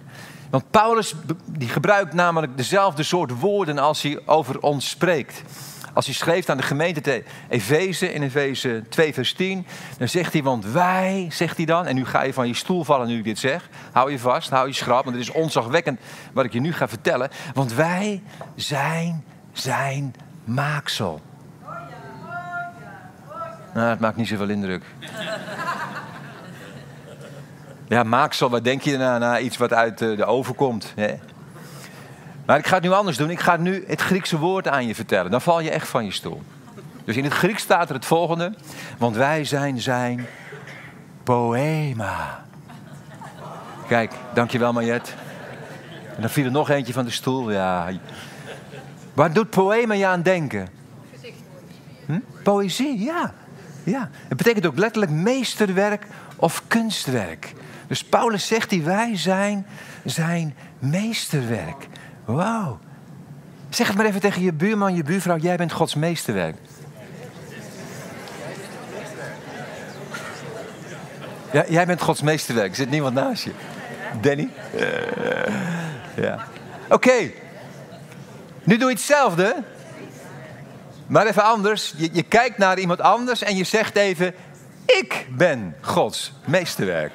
[0.50, 1.14] Want Paulus
[1.46, 5.42] die gebruikt namelijk dezelfde soort woorden als hij over ons spreekt.
[5.92, 9.66] Als hij schreef aan de gemeente te Efeze in Efeze 2 vers 10,
[9.98, 12.84] dan zegt hij, want wij, zegt hij dan, en nu ga je van je stoel
[12.84, 16.00] vallen nu ik dit zeg, hou je vast, hou je schrap, want het is onzagwekkend
[16.32, 18.22] wat ik je nu ga vertellen, want wij
[18.54, 21.20] zijn zijn maaksel.
[23.74, 24.84] Nou, dat maakt niet zoveel indruk.
[27.88, 30.92] Ja, maaksel, wat denk je na, na iets wat uit de oven komt?
[30.96, 31.14] Hè?
[32.46, 33.30] Maar ik ga het nu anders doen.
[33.30, 35.30] Ik ga nu het Griekse woord aan je vertellen.
[35.30, 36.42] Dan val je echt van je stoel.
[37.04, 38.54] Dus in het Grieks staat er het volgende.
[38.98, 40.26] Want wij zijn zijn
[41.22, 42.44] poema.
[43.88, 45.10] Kijk, dankjewel Mariette.
[46.14, 47.50] En dan viel er nog eentje van de stoel.
[47.50, 47.90] Ja.
[49.14, 50.68] Waar doet poema je aan denken?
[52.06, 52.18] Hm?
[52.42, 53.34] Poëzie, ja.
[53.84, 54.10] ja.
[54.28, 57.52] Het betekent ook letterlijk meesterwerk of kunstwerk.
[57.86, 59.66] Dus Paulus zegt die wij zijn
[60.04, 61.88] zijn meesterwerk.
[62.24, 62.78] Wauw.
[63.68, 65.36] Zeg het maar even tegen je buurman, je buurvrouw.
[65.36, 66.56] Jij bent Gods meesterwerk.
[71.52, 72.70] Ja, jij bent Gods meesterwerk.
[72.70, 73.52] Er zit niemand naast je.
[74.20, 74.48] Danny?
[76.14, 76.46] ja.
[76.88, 77.30] Oké.
[78.64, 79.56] Nu doe je hetzelfde.
[81.06, 81.94] Maar even anders.
[81.96, 84.34] Je, je kijkt naar iemand anders en je zegt even...
[84.86, 87.12] Ik ben Gods meesterwerk.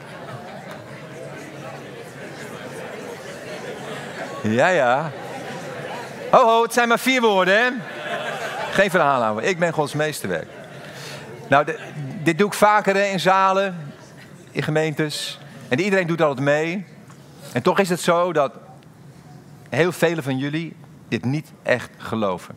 [4.43, 5.11] Ja, ja.
[6.31, 7.69] Ho, ho, het zijn maar vier woorden, hè?
[8.71, 9.49] Geen verhaal houden.
[9.49, 10.47] Ik ben Gods meesterwerk.
[11.47, 11.65] Nou,
[12.23, 13.93] dit doe ik vaker hè, in zalen,
[14.51, 15.39] in gemeentes.
[15.67, 16.85] En iedereen doet altijd mee.
[17.53, 18.51] En toch is het zo dat
[19.69, 20.75] heel velen van jullie
[21.07, 22.55] dit niet echt geloven.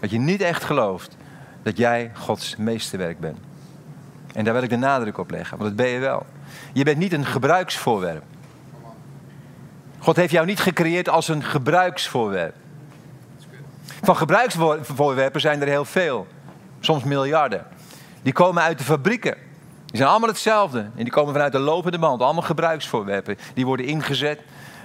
[0.00, 1.16] Dat je niet echt gelooft
[1.62, 3.38] dat jij Gods meesterwerk bent.
[4.32, 6.26] En daar wil ik de nadruk op leggen, want dat ben je wel.
[6.72, 8.22] Je bent niet een gebruiksvoorwerp.
[9.98, 12.54] God heeft jou niet gecreëerd als een gebruiksvoorwerp.
[14.02, 16.26] Van gebruiksvoorwerpen zijn er heel veel.
[16.80, 17.66] Soms miljarden.
[18.22, 19.34] Die komen uit de fabrieken.
[19.86, 20.78] Die zijn allemaal hetzelfde.
[20.78, 22.22] En die komen vanuit de lopende band.
[22.22, 23.38] Allemaal gebruiksvoorwerpen.
[23.54, 24.40] Die worden ingezet.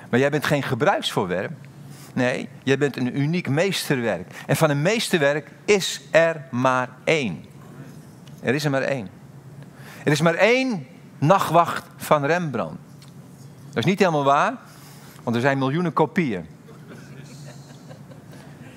[0.10, 1.52] Maar jij bent geen gebruiksvoorwerp.
[2.14, 4.32] Nee, jij bent een uniek meesterwerk.
[4.48, 7.46] En van een meesterwerk is er maar één.
[8.42, 9.10] Er is er maar één.
[10.06, 10.88] Er is maar één
[11.18, 12.82] nachtwacht van Rembrandt.
[13.68, 14.54] Dat is niet helemaal waar,
[15.24, 16.46] want er zijn miljoenen kopieën.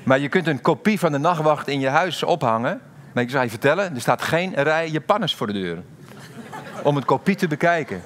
[0.02, 2.80] Maar je kunt een kopie van de nachtwacht in je huis ophangen.
[3.12, 5.82] Maar ik zou je vertellen, er staat geen rij Japanners voor de deur.
[6.82, 8.02] Om een kopie te bekijken.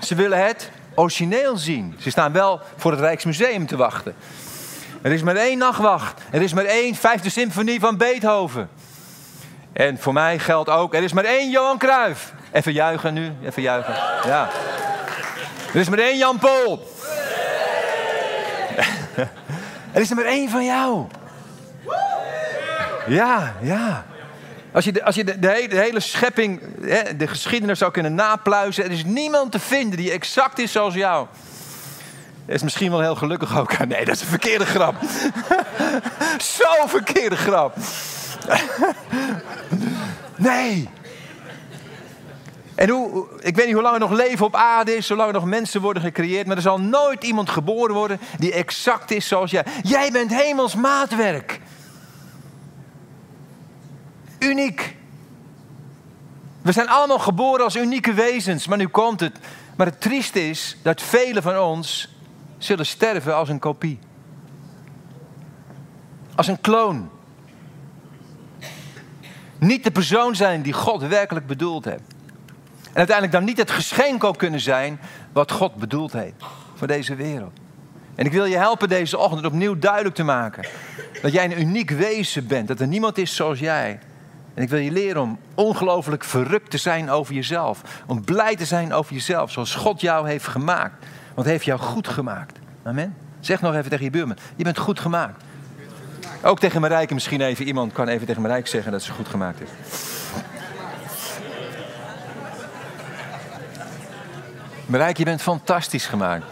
[0.00, 1.94] Ze willen het origineel zien.
[1.98, 4.14] Ze staan wel voor het Rijksmuseum te wachten.
[5.02, 6.22] Er is maar één nachtwacht.
[6.30, 8.68] Er is maar één vijfde symfonie van Beethoven.
[9.72, 12.32] En voor mij geldt ook, er is maar één Johan Cruijff.
[12.52, 13.94] Even juichen nu, even juichen.
[14.26, 14.48] Ja.
[15.74, 16.88] Er is maar één Jan Pol.
[19.92, 21.06] er is er maar één van jou.
[23.06, 24.04] Ja, ja.
[24.72, 28.90] Als je, de, als je de, hele, schepping, hè, de geschiedenis zou kunnen napluizen, er
[28.90, 31.26] is niemand te vinden die exact is zoals jou.
[32.46, 33.78] Dat is misschien wel heel gelukkig ook.
[33.86, 34.94] Nee, dat is een verkeerde grap.
[36.58, 37.76] Zo verkeerde grap.
[40.36, 40.88] nee.
[42.74, 45.34] En hoe, ik weet niet hoe lang er nog leven op aarde is, zolang er
[45.34, 49.50] nog mensen worden gecreëerd, maar er zal nooit iemand geboren worden die exact is zoals
[49.50, 49.64] jij.
[49.82, 51.60] Jij bent hemels maatwerk.
[54.38, 54.96] Uniek.
[56.62, 59.38] We zijn allemaal geboren als unieke wezens, maar nu komt het.
[59.76, 62.08] Maar het trieste is dat velen van ons
[62.58, 63.98] zullen sterven als een kopie.
[66.34, 67.10] Als een kloon.
[69.62, 72.02] Niet de persoon zijn die God werkelijk bedoeld heeft.
[72.82, 75.00] En uiteindelijk dan niet het geschenk ook kunnen zijn
[75.32, 76.34] wat God bedoeld heeft
[76.74, 77.52] voor deze wereld.
[78.14, 80.66] En ik wil je helpen deze ochtend opnieuw duidelijk te maken
[81.22, 83.98] dat jij een uniek wezen bent, dat er niemand is zoals jij.
[84.54, 88.02] En ik wil je leren om ongelooflijk verrukt te zijn over jezelf.
[88.06, 91.04] Om blij te zijn over jezelf, zoals God jou heeft gemaakt.
[91.34, 92.58] Want hij heeft jou goed gemaakt.
[92.82, 93.16] Amen.
[93.40, 95.42] Zeg nog even tegen je buurman, je bent goed gemaakt.
[96.44, 97.66] Ook tegen Marijke misschien even.
[97.66, 99.68] Iemand kan even tegen Marijke zeggen dat ze goed gemaakt is.
[104.86, 106.44] Marijke, je bent fantastisch gemaakt.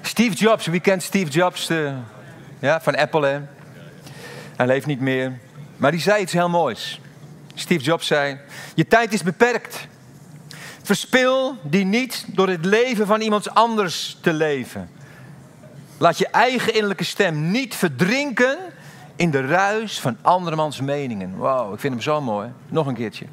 [0.00, 1.66] Steve Jobs, wie kent Steve Jobs?
[1.66, 1.94] De,
[2.58, 3.40] ja, van Apple, hè?
[4.56, 5.38] Hij leeft niet meer.
[5.76, 7.00] Maar die zei iets heel moois.
[7.54, 8.38] Steve Jobs zei:
[8.74, 9.86] Je tijd is beperkt.
[10.82, 14.90] Verspil die niet door het leven van iemand anders te leven.
[16.00, 18.58] Laat je eigen innerlijke stem niet verdrinken
[19.16, 21.36] in de ruis van andermans meningen.
[21.36, 22.48] Wauw, ik vind hem zo mooi.
[22.68, 23.26] Nog een keertje.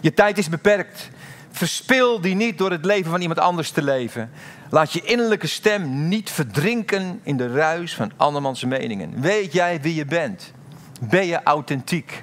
[0.00, 1.10] Je tijd is beperkt.
[1.50, 4.30] Verspil die niet door het leven van iemand anders te leven.
[4.70, 9.20] Laat je innerlijke stem niet verdrinken in de ruis van andermans meningen.
[9.20, 10.52] Weet jij wie je bent?
[11.00, 12.22] Ben je authentiek?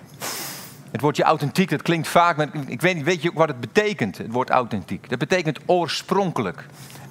[0.91, 4.17] Het woordje authentiek, dat klinkt vaak, maar ik weet niet, weet je wat het betekent,
[4.17, 5.09] het woord authentiek?
[5.09, 6.65] Dat betekent oorspronkelijk,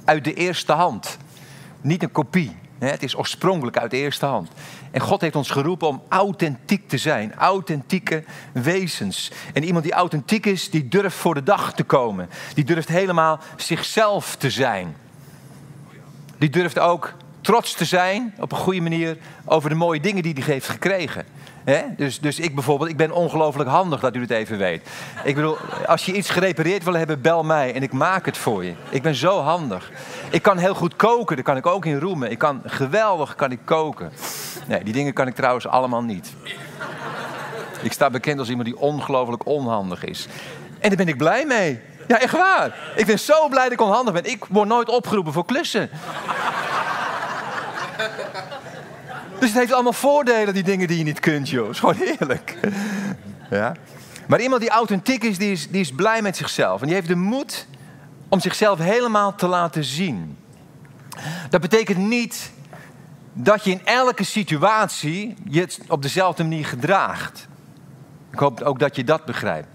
[0.05, 1.19] uit de eerste hand.
[1.81, 2.57] Niet een kopie.
[2.79, 4.51] Het is oorspronkelijk uit de eerste hand.
[4.91, 7.35] En God heeft ons geroepen om authentiek te zijn.
[7.35, 9.31] Authentieke wezens.
[9.53, 12.29] En iemand die authentiek is, die durft voor de dag te komen.
[12.55, 14.97] Die durft helemaal zichzelf te zijn.
[16.39, 20.35] Die durft ook trots te zijn, op een goede manier, over de mooie dingen die
[20.35, 21.25] hij heeft gekregen.
[21.97, 24.89] Dus, dus ik bijvoorbeeld, ik ben ongelooflijk handig dat u het even weet.
[25.25, 28.65] Ik bedoel, als je iets gerepareerd wil hebben, bel mij en ik maak het voor
[28.65, 28.73] je.
[28.89, 29.91] Ik ben zo handig.
[30.31, 32.31] Ik kan heel goed koken, daar kan ik ook in roemen.
[32.31, 34.13] Ik kan geweldig kan ik koken.
[34.67, 36.35] Nee, die dingen kan ik trouwens allemaal niet.
[37.83, 40.27] Ik sta bekend als iemand die ongelooflijk onhandig is.
[40.79, 41.81] En daar ben ik blij mee.
[42.09, 42.93] Ja, echt waar.
[42.97, 44.25] Ik ben zo blij dat ik onhandig ben.
[44.25, 45.91] Ik word nooit opgeroepen voor klussen.
[49.41, 51.69] Dus het heeft allemaal voordelen, die dingen die je niet kunt, joh.
[51.69, 52.59] Is gewoon heerlijk.
[53.51, 53.75] Ja?
[54.27, 56.81] Maar iemand die authentiek is die, is, die is blij met zichzelf.
[56.81, 57.67] En die heeft de moed
[58.29, 60.39] om zichzelf helemaal te laten zien.
[61.51, 62.53] Dat betekent niet
[63.33, 67.49] dat je in elke situatie je op dezelfde manier gedraagt.
[68.33, 69.69] Ik hoop ook dat je dat begrijpt.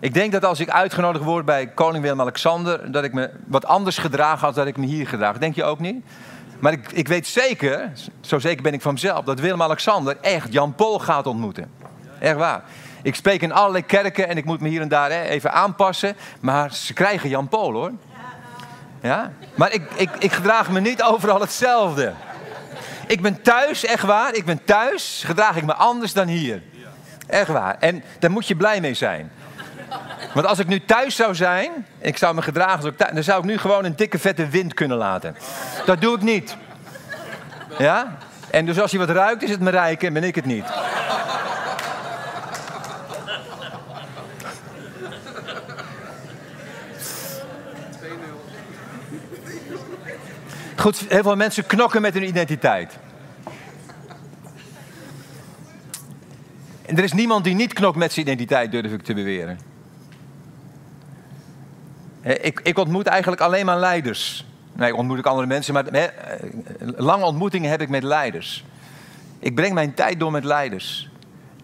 [0.00, 2.92] Ik denk dat als ik uitgenodigd word bij koning Willem-Alexander...
[2.92, 5.38] dat ik me wat anders gedraag als dat ik me hier gedraag.
[5.38, 6.04] Denk je ook niet?
[6.58, 10.74] Maar ik, ik weet zeker, zo zeker ben ik van mezelf, dat Willem-Alexander echt Jan
[10.74, 11.70] Paul gaat ontmoeten.
[12.18, 12.62] Echt waar.
[13.02, 16.16] Ik spreek in allerlei kerken en ik moet me hier en daar even aanpassen.
[16.40, 17.92] Maar ze krijgen Jan Paul hoor.
[19.02, 19.32] Ja?
[19.54, 22.12] Maar ik, ik, ik gedraag me niet overal hetzelfde.
[23.06, 24.34] Ik ben thuis, echt waar.
[24.34, 26.62] Ik ben thuis, gedraag ik me anders dan hier.
[27.26, 27.76] Echt waar.
[27.78, 29.30] En daar moet je blij mee zijn.
[30.34, 33.44] Want als ik nu thuis zou zijn, ik zou me gedragen als dan zou ik
[33.44, 35.36] nu gewoon een dikke vette wind kunnen laten.
[35.84, 36.56] Dat doe ik niet.
[37.78, 38.16] Ja?
[38.50, 40.64] En dus als je wat ruikt, is het me rijken en ben ik het niet.
[50.76, 52.98] Goed, heel veel mensen knokken met hun identiteit.
[56.86, 59.67] En er is niemand die niet knokt met zijn identiteit, durf ik te beweren.
[62.22, 64.46] Ik, ik ontmoet eigenlijk alleen maar leiders.
[64.72, 66.06] Nee, ontmoet ik andere mensen, maar he,
[66.96, 68.64] lange ontmoetingen heb ik met leiders.
[69.38, 71.10] Ik breng mijn tijd door met leiders.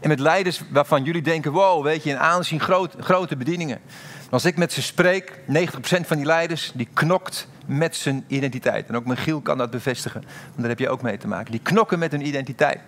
[0.00, 3.80] En met leiders waarvan jullie denken, wow, weet je, een aanzien groot, grote bedieningen.
[4.30, 5.36] Als ik met ze spreek, 90%
[5.80, 8.88] van die leiders, die knokt met zijn identiteit.
[8.88, 11.50] En ook Michiel kan dat bevestigen, want daar heb je ook mee te maken.
[11.50, 12.80] Die knokken met hun identiteit.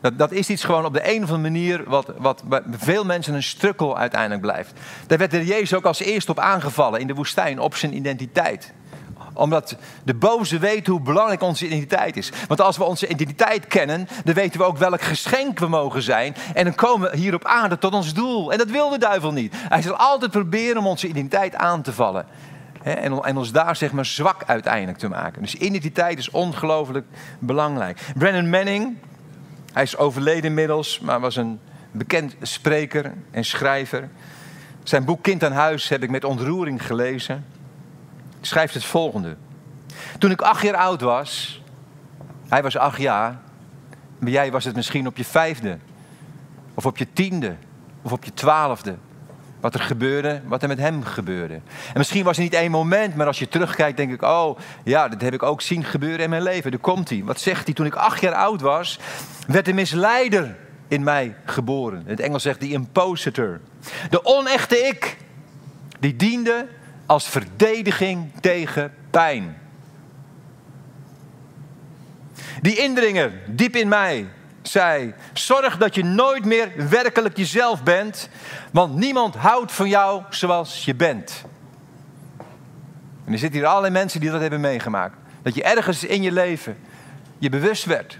[0.00, 3.04] Dat, dat is iets gewoon op de een of andere manier wat, wat bij veel
[3.04, 4.72] mensen een strukkel uiteindelijk blijft.
[5.06, 8.72] Daar werd de Jezus ook als eerste op aangevallen in de woestijn, op zijn identiteit
[9.38, 12.32] omdat de boze weet hoe belangrijk onze identiteit is.
[12.48, 16.34] Want als we onze identiteit kennen, dan weten we ook welk geschenk we mogen zijn.
[16.54, 18.52] En dan komen we hier op aarde tot ons doel.
[18.52, 19.54] En dat wil de duivel niet.
[19.56, 22.26] Hij zal altijd proberen om onze identiteit aan te vallen.
[22.82, 25.42] En, ons daar zeg maar zwak uiteindelijk te maken.
[25.42, 27.06] Dus identiteit is ongelooflijk
[27.38, 28.00] belangrijk.
[28.14, 28.96] Brennan Manning,
[29.78, 31.60] hij is overleden inmiddels, maar was een
[31.90, 34.08] bekend spreker en schrijver.
[34.82, 37.44] Zijn boek Kind aan Huis heb ik met ontroering gelezen.
[38.30, 39.36] Hij schrijft het volgende.
[40.18, 41.62] Toen ik acht jaar oud was,
[42.48, 43.38] hij was acht jaar,
[44.18, 45.78] maar jij was het misschien op je vijfde,
[46.74, 47.56] of op je tiende,
[48.02, 48.96] of op je twaalfde.
[49.60, 51.54] Wat er gebeurde, wat er met hem gebeurde.
[51.54, 55.08] En misschien was het niet één moment, maar als je terugkijkt, denk ik: Oh, ja,
[55.08, 56.70] dat heb ik ook zien gebeuren in mijn leven.
[56.70, 57.22] Daar komt hij.
[57.24, 57.74] Wat zegt hij?
[57.74, 58.98] Toen ik acht jaar oud was,
[59.46, 60.56] werd een misleider
[60.88, 61.98] in mij geboren.
[61.98, 63.60] In het Engels zegt die impositor.
[64.10, 65.16] De onechte ik,
[66.00, 66.66] die diende
[67.06, 69.56] als verdediging tegen pijn.
[72.60, 74.26] Die indringer diep in mij
[74.68, 78.28] zei: Zorg dat je nooit meer werkelijk jezelf bent,
[78.70, 81.44] want niemand houdt van jou zoals je bent.
[83.24, 85.16] En er zitten hier allerlei mensen die dat hebben meegemaakt.
[85.42, 86.76] Dat je ergens in je leven
[87.38, 88.18] je bewust werd.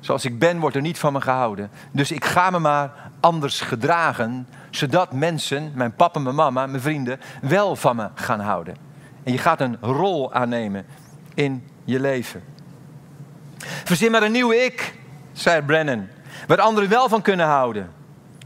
[0.00, 1.70] Zoals ik ben, wordt er niet van me gehouden.
[1.90, 7.20] Dus ik ga me maar anders gedragen, zodat mensen, mijn papa, mijn mama, mijn vrienden,
[7.42, 8.76] wel van me gaan houden.
[9.22, 10.86] En je gaat een rol aannemen
[11.34, 12.42] in je leven.
[13.84, 14.94] Verzin maar een nieuwe ik,
[15.36, 16.08] zei Brennan,
[16.46, 17.92] waar anderen wel van kunnen houden.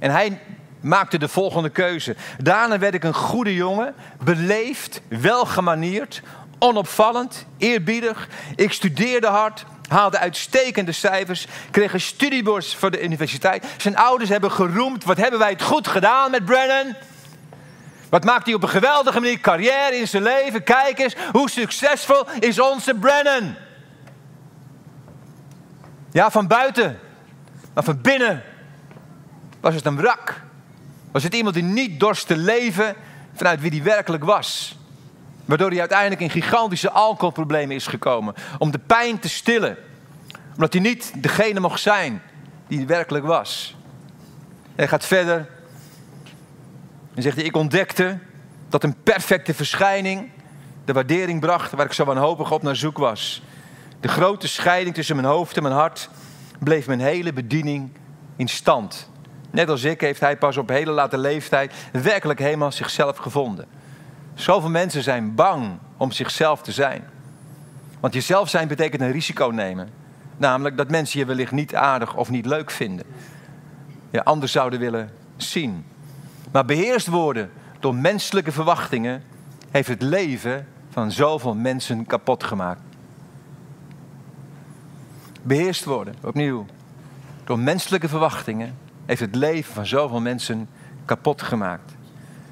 [0.01, 0.39] En hij
[0.81, 2.17] maakte de volgende keuze.
[2.39, 6.23] Daarna werd ik een goede jongen, beleefd, welgemanierd,
[6.59, 8.29] onopvallend, eerbiedig.
[8.57, 13.67] Ik studeerde hard, haalde uitstekende cijfers, kreeg een studiebeurs voor de universiteit.
[13.77, 16.95] Zijn ouders hebben geroemd, wat hebben wij het goed gedaan met Brennan?
[18.09, 20.63] Wat maakt hij op een geweldige manier carrière in zijn leven?
[20.63, 23.55] Kijk eens, hoe succesvol is onze Brennan?
[26.11, 26.99] Ja, van buiten.
[27.75, 28.43] Maar van binnen
[29.61, 30.43] was het een wrak.
[31.13, 32.95] Was het iemand die niet dorst te leven
[33.35, 34.79] vanuit wie hij werkelijk was.
[35.45, 38.35] Waardoor hij uiteindelijk in gigantische alcoholproblemen is gekomen.
[38.59, 39.77] Om de pijn te stillen.
[40.55, 42.23] Omdat hij niet degene mocht zijn
[42.67, 43.77] die hij werkelijk was.
[44.75, 45.49] Hij gaat verder.
[47.15, 48.19] En zegt hij, ik ontdekte
[48.69, 50.31] dat een perfecte verschijning
[50.85, 53.43] de waardering bracht waar ik zo wanhopig op naar zoek was.
[54.01, 56.09] De grote scheiding tussen mijn hoofd en mijn hart
[56.59, 57.91] bleef mijn hele bediening
[58.37, 59.11] in stand.
[59.51, 63.67] Net als ik heeft hij pas op hele late leeftijd werkelijk helemaal zichzelf gevonden.
[64.35, 67.05] Zoveel mensen zijn bang om zichzelf te zijn.
[68.01, 69.91] Want jezelf zijn betekent een risico nemen.
[70.37, 73.07] Namelijk dat mensen je wellicht niet aardig of niet leuk vinden.
[74.11, 75.85] Je anders zouden willen zien.
[76.53, 79.23] Maar beheerst worden door menselijke verwachtingen
[79.71, 82.90] heeft het leven van zoveel mensen kapot gemaakt.
[85.43, 86.67] Beheerst worden, opnieuw,
[87.45, 90.69] door menselijke verwachtingen heeft het leven van zoveel mensen
[91.05, 91.93] kapot gemaakt.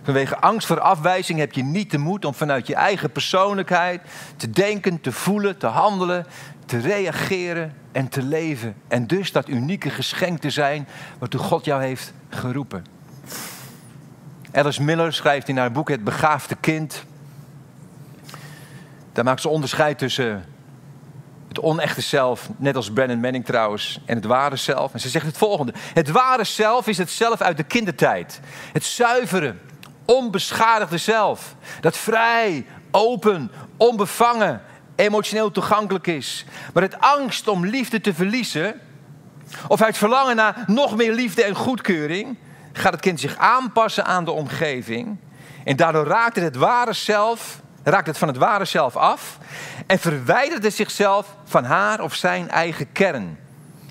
[0.03, 4.01] Vanwege angst voor afwijzing heb je niet de moed om vanuit je eigen persoonlijkheid
[4.37, 6.27] te denken, te voelen, te handelen,
[6.67, 8.75] te reageren en te leven.
[8.89, 12.85] En dus dat unieke geschenk te zijn waartoe God jou heeft geroepen.
[14.53, 17.05] Alice Miller schrijft in haar boek Het Begaafde Kind.
[19.13, 20.45] Daar maakt ze onderscheid tussen
[21.59, 24.93] het onechte zelf, net als Brennan Manning trouwens, en het ware zelf.
[24.93, 28.41] En ze zegt het volgende: Het ware zelf is het zelf uit de kindertijd.
[28.73, 29.55] Het zuivere,
[30.05, 31.55] onbeschadigde zelf.
[31.81, 34.63] Dat vrij, open, onbevangen,
[34.97, 36.45] emotioneel toegankelijk is.
[36.75, 38.81] Maar het angst om liefde te verliezen,
[39.69, 42.37] of uit verlangen naar nog meer liefde en goedkeuring,
[42.73, 45.19] gaat het kind zich aanpassen aan de omgeving.
[45.65, 49.39] En daardoor raakt het het ware zelf, raakt het van het ware zelf af
[49.87, 53.39] en verwijdert het zichzelf van haar of zijn eigen kern.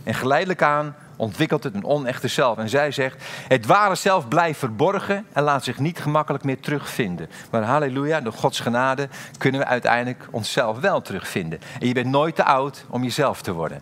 [0.04, 2.58] En geleidelijk aan ontwikkelt het een onechte zelf.
[2.58, 7.30] En zij zegt, het ware zelf blijft verborgen en laat zich niet gemakkelijk meer terugvinden.
[7.52, 11.60] Maar halleluja, door Gods genade kunnen we uiteindelijk onszelf wel terugvinden.
[11.80, 13.82] En je bent nooit te oud om jezelf te worden.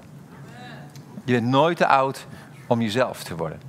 [1.25, 2.25] Je bent nooit te oud
[2.67, 3.61] om jezelf te worden.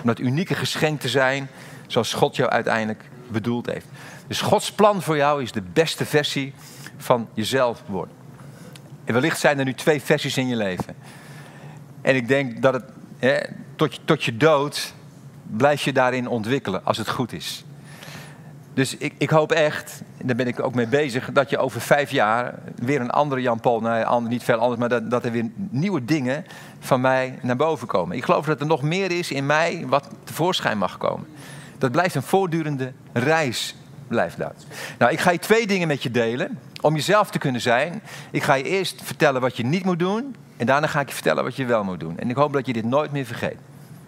[0.00, 1.48] Om dat unieke geschenk te zijn
[1.86, 3.86] zoals God jou uiteindelijk bedoeld heeft.
[4.26, 6.52] Dus Gods plan voor jou is de beste versie
[6.96, 8.14] van jezelf worden.
[9.04, 10.96] En wellicht zijn er nu twee versies in je leven.
[12.02, 12.84] En ik denk dat het
[13.18, 13.38] hè,
[13.76, 14.94] tot, je, tot je dood
[15.42, 17.64] blijf je daarin ontwikkelen als het goed is.
[18.74, 21.80] Dus ik, ik hoop echt, en daar ben ik ook mee bezig, dat je over
[21.80, 25.30] vijf jaar weer een andere Jan Paul, nou, niet veel anders, maar dat, dat er
[25.30, 26.44] weer nieuwe dingen
[26.80, 28.16] van mij naar boven komen.
[28.16, 31.26] Ik geloof dat er nog meer is in mij wat tevoorschijn mag komen.
[31.78, 33.74] Dat blijft een voortdurende reis,
[34.08, 34.66] blijft dat.
[34.98, 38.02] Nou, ik ga je twee dingen met je delen om jezelf te kunnen zijn.
[38.30, 40.36] Ik ga je eerst vertellen wat je niet moet doen.
[40.56, 42.18] En daarna ga ik je vertellen wat je wel moet doen.
[42.18, 43.58] En ik hoop dat je dit nooit meer vergeet.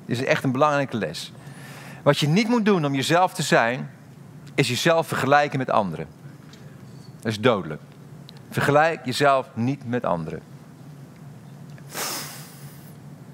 [0.07, 1.33] Dit is echt een belangrijke les.
[2.03, 3.91] Wat je niet moet doen om jezelf te zijn,
[4.55, 6.07] is jezelf vergelijken met anderen.
[7.17, 7.81] Dat is dodelijk.
[8.51, 10.41] Vergelijk jezelf niet met anderen.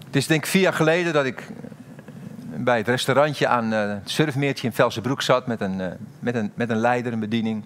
[0.07, 1.47] Het is denk ik vier jaar geleden dat ik
[2.57, 5.87] bij het restaurantje aan uh, het surfmeertje in Velsenbroek zat met een, uh,
[6.19, 7.65] met, een, met een leider, een bediening.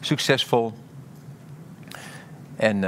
[0.00, 0.72] Succesvol.
[2.56, 2.82] En uh,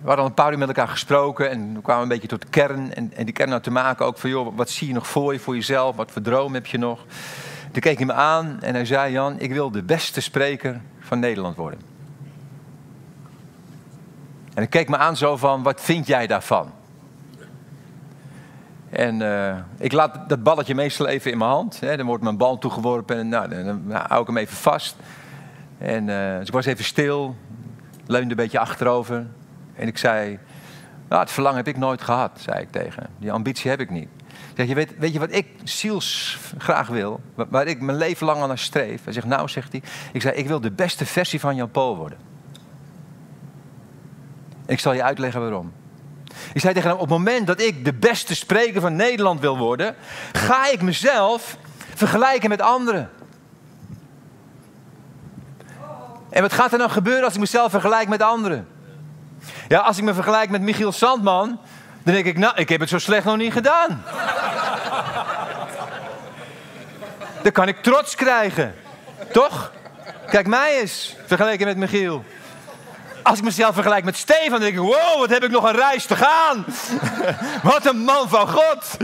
[0.00, 2.48] we hadden een paar uur met elkaar gesproken en we kwamen een beetje tot de
[2.48, 2.94] kern.
[2.94, 5.32] En, en die kern had te maken ook van, joh, wat zie je nog voor
[5.32, 5.96] je, voor jezelf?
[5.96, 7.04] Wat voor droom heb je nog?
[7.72, 11.18] Toen keek hij me aan en hij zei, Jan, ik wil de beste spreker van
[11.18, 11.80] Nederland worden.
[14.54, 16.72] En ik keek me aan zo van, wat vind jij daarvan?
[18.98, 21.80] En uh, ik laat dat balletje meestal even in mijn hand.
[21.80, 21.96] Hè.
[21.96, 24.96] Dan wordt mijn bal toegeworpen en nou, dan, dan, hou ik hem even vast.
[25.78, 27.36] En uh, dus ik was even stil,
[28.06, 29.26] leunde een beetje achterover.
[29.74, 30.38] En ik zei,
[31.08, 34.08] nou, het verlangen heb ik nooit gehad, zei ik tegen Die ambitie heb ik niet.
[34.56, 37.20] Zeg, je weet, weet je wat ik ziels graag wil?
[37.34, 39.04] Waar ik mijn leven lang aan streef?
[39.04, 39.82] Hij zegt, nou, zegt hij.
[40.12, 42.18] Ik zei, ik wil de beste versie van Jan Paul worden.
[44.66, 45.72] En ik zal je uitleggen waarom.
[46.52, 49.58] Ik zei tegen hem, op het moment dat ik de beste spreker van Nederland wil
[49.58, 49.96] worden,
[50.32, 51.56] ga ik mezelf
[51.94, 53.10] vergelijken met anderen.
[56.30, 58.68] En wat gaat er nou gebeuren als ik mezelf vergelijk met anderen?
[59.68, 61.60] Ja, als ik me vergelijk met Michiel Sandman,
[62.02, 64.02] dan denk ik, nou, ik heb het zo slecht nog niet gedaan.
[67.42, 68.74] dan kan ik trots krijgen.
[69.32, 69.72] Toch?
[70.30, 72.24] Kijk mij eens, vergeleken met Michiel.
[73.28, 75.76] Als ik mezelf vergelijk met Stefan, dan denk ik, wow, wat heb ik nog een
[75.76, 76.64] reis te gaan.
[77.72, 78.96] wat een man van God.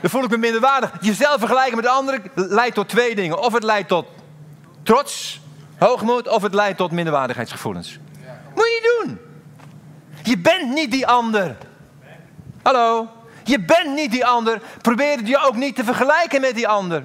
[0.00, 0.92] Dan voel ik me minder waardig.
[1.00, 3.38] Jezelf vergelijken met anderen leidt tot twee dingen.
[3.38, 4.06] Of het leidt tot
[4.82, 5.40] trots,
[5.78, 7.98] hoogmoed, of het leidt tot minderwaardigheidsgevoelens.
[8.54, 9.18] Moet je niet doen.
[10.22, 11.56] Je bent niet die ander.
[12.62, 13.08] Hallo?
[13.44, 14.60] Je bent niet die ander.
[14.82, 17.04] Probeer je ook niet te vergelijken met die ander.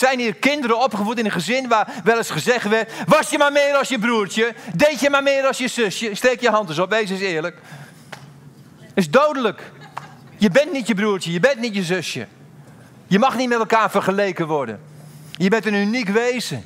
[0.00, 3.52] Zijn hier kinderen opgevoed in een gezin waar wel eens gezegd werd: was je maar
[3.52, 4.54] meer als je broertje?
[4.74, 6.14] Deed je maar meer als je zusje?
[6.14, 7.56] Steek je hand eens op, wees eens eerlijk.
[8.94, 9.72] is dodelijk.
[10.36, 12.26] Je bent niet je broertje, je bent niet je zusje.
[13.06, 14.80] Je mag niet met elkaar vergeleken worden.
[15.30, 16.64] Je bent een uniek wezen.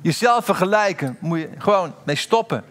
[0.00, 2.64] Jezelf vergelijken, moet je gewoon mee stoppen.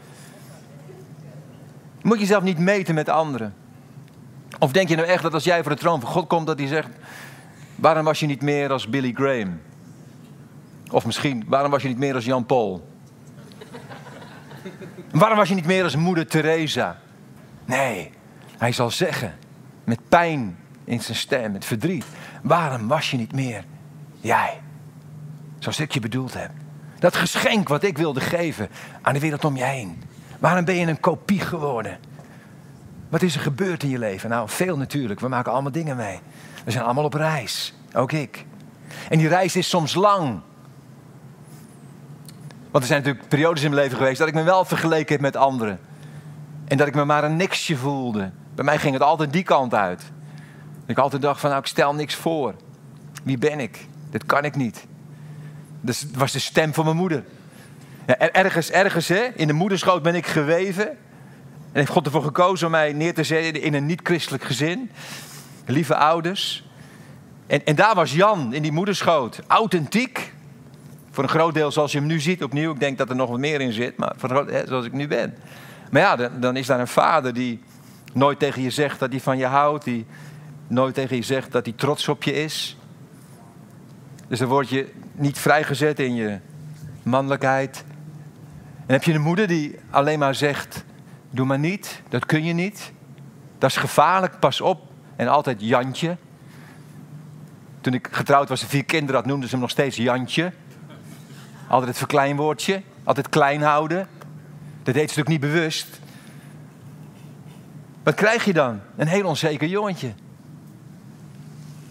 [2.01, 3.55] Moet jezelf niet meten met anderen.
[4.59, 6.59] Of denk je nou echt dat als jij voor de troon van God komt, dat
[6.59, 6.89] hij zegt:
[7.81, 9.61] Waarom was je niet meer als Billy Graham?
[10.91, 12.87] Of misschien, waarom was je niet meer als Jan Paul?
[15.11, 16.99] waarom was je niet meer als moeder Teresa?
[17.65, 18.11] Nee,
[18.57, 19.33] hij zal zeggen,
[19.83, 22.05] met pijn in zijn stem, met verdriet.
[22.43, 23.63] Waarom was je niet meer
[24.19, 24.61] jij?
[25.59, 26.51] Zoals ik je bedoeld heb.
[26.99, 28.69] Dat geschenk wat ik wilde geven
[29.01, 30.03] aan de wereld om je heen.
[30.39, 31.99] Waarom ben je een kopie geworden?
[33.09, 34.29] Wat is er gebeurd in je leven?
[34.29, 35.19] Nou, veel natuurlijk.
[35.19, 36.19] We maken allemaal dingen mee.
[36.63, 37.73] We zijn allemaal op reis.
[37.93, 38.45] Ook ik.
[39.09, 40.41] En die reis is soms lang.
[42.71, 45.21] Want er zijn natuurlijk periodes in mijn leven geweest dat ik me wel vergeleken heb
[45.21, 45.79] met anderen.
[46.67, 48.31] En dat ik me maar een niksje voelde.
[48.55, 49.99] Bij mij ging het altijd die kant uit.
[50.79, 52.53] Dat ik altijd dacht van nou ik stel niks voor.
[53.23, 53.87] Wie ben ik?
[54.09, 54.85] Dit kan ik niet.
[55.81, 57.23] Dat was de stem van mijn moeder.
[58.05, 60.87] Ergens, ergens hè, in de moederschoot ben ik geweven.
[60.87, 60.97] En
[61.79, 64.91] heeft God ervoor gekozen om mij neer te zetten in een niet-christelijk gezin.
[65.65, 66.63] Lieve ouders.
[67.47, 69.41] En, en daar was Jan in die moederschoot.
[69.47, 70.33] Authentiek.
[71.11, 72.73] Voor een groot deel zoals je hem nu ziet opnieuw.
[72.73, 75.07] Ik denk dat er nog wat meer in zit, maar voor hè, zoals ik nu
[75.07, 75.35] ben.
[75.91, 77.63] Maar ja, dan, dan is daar een vader die
[78.13, 79.83] nooit tegen je zegt dat hij van je houdt.
[79.83, 80.05] Die
[80.67, 82.77] nooit tegen je zegt dat hij trots op je is.
[84.27, 86.39] Dus dan word je niet vrijgezet in je
[87.03, 87.83] mannelijkheid.
[88.85, 90.83] En heb je een moeder die alleen maar zegt:
[91.29, 92.91] Doe maar niet, dat kun je niet.
[93.57, 94.90] Dat is gevaarlijk, pas op.
[95.21, 96.17] En altijd Jantje.
[97.81, 100.51] Toen ik getrouwd was en vier kinderen had, noemden ze hem nog steeds Jantje.
[101.67, 104.07] Altijd het verkleinwoordje, altijd klein houden.
[104.83, 105.99] Dat deed ze natuurlijk niet bewust.
[108.03, 108.79] Wat krijg je dan?
[108.95, 110.13] Een heel onzeker jongetje.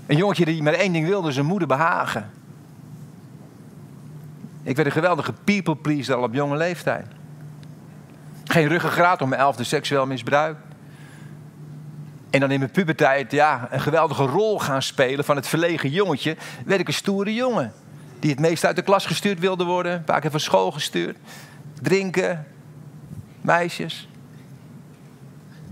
[0.07, 2.31] Een jongetje die maar één ding wilde, zijn moeder behagen.
[4.63, 7.07] Ik werd een geweldige people pleaser al op jonge leeftijd.
[8.45, 10.57] Geen ruggengraat om mijn elfde seksueel misbruik.
[12.31, 16.37] En dan in mijn puberteit ja, een geweldige rol gaan spelen van het verlegen jongetje.
[16.65, 17.73] Werd ik een stoere jongen.
[18.19, 19.93] Die het meest uit de klas gestuurd wilde worden.
[19.93, 21.17] Een paar keer van school gestuurd.
[21.83, 22.47] Drinken.
[23.41, 24.09] Meisjes.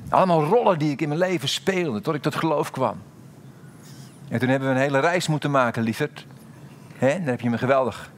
[0.08, 3.02] Allemaal rollen die ik in mijn leven speelde tot ik tot geloof kwam.
[4.28, 6.26] En toen hebben we een hele reis moeten maken, lieverd.
[6.94, 7.18] Hè?
[7.18, 8.10] Daar heb je me geweldig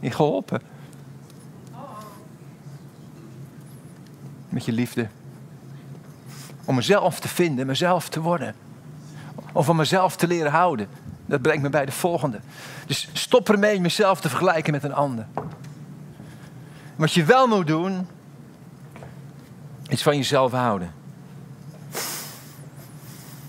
[0.00, 0.60] in geholpen.
[4.48, 5.08] Met je liefde.
[6.70, 8.54] Om mezelf te vinden, mezelf te worden.
[9.52, 10.88] Om mezelf te leren houden.
[11.26, 12.40] Dat brengt me bij de volgende.
[12.86, 15.26] Dus stop ermee mezelf te vergelijken met een ander.
[16.96, 18.06] Wat je wel moet doen,
[19.88, 20.92] is van jezelf houden.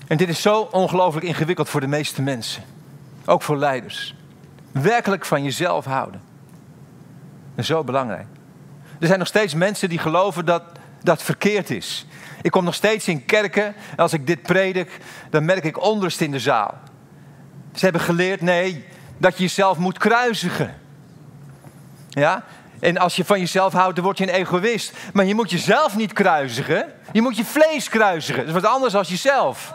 [0.08, 2.64] En dit is zo ongelooflijk ingewikkeld voor de meeste mensen.
[3.26, 4.16] Ook voor leiders.
[4.72, 6.22] Werkelijk van jezelf houden.
[7.56, 8.28] En zo belangrijk.
[9.00, 10.64] Er zijn nog steeds mensen die geloven dat
[11.04, 12.06] dat verkeerd is.
[12.42, 16.22] Ik kom nog steeds in kerken en als ik dit predik, dan merk ik onrust
[16.22, 16.80] in de zaal.
[17.76, 18.86] Ze hebben geleerd, nee,
[19.18, 20.76] dat je jezelf moet kruisigen.
[22.10, 22.44] Ja?
[22.80, 24.94] En als je van jezelf houdt, dan word je een egoïst.
[25.14, 26.94] Maar je moet jezelf niet kruisigen.
[27.12, 28.46] Je moet je vlees kruisigen.
[28.46, 29.74] Dat is wat anders dan jezelf.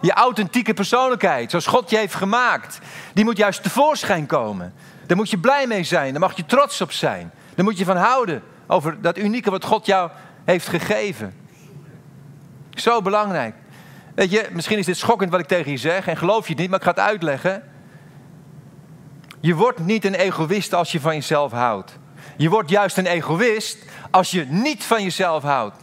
[0.00, 2.78] Je authentieke persoonlijkheid, zoals God je heeft gemaakt.
[3.12, 4.74] Die moet juist tevoorschijn komen.
[5.06, 6.10] Daar moet je blij mee zijn.
[6.10, 7.30] Daar mag je trots op zijn.
[7.54, 8.42] Daar moet je van houden.
[8.66, 10.10] Over dat unieke wat God jou
[10.44, 11.45] heeft gegeven.
[12.80, 13.54] Zo belangrijk.
[14.14, 16.06] Weet je, misschien is dit schokkend wat ik tegen je zeg.
[16.06, 17.62] En geloof je het niet, maar ik ga het uitleggen.
[19.40, 21.98] Je wordt niet een egoïst als je van jezelf houdt.
[22.36, 23.78] Je wordt juist een egoïst
[24.10, 25.76] als je niet van jezelf houdt.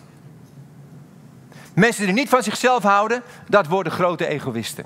[1.76, 4.86] Mensen die niet van zichzelf houden, dat worden grote egoïsten.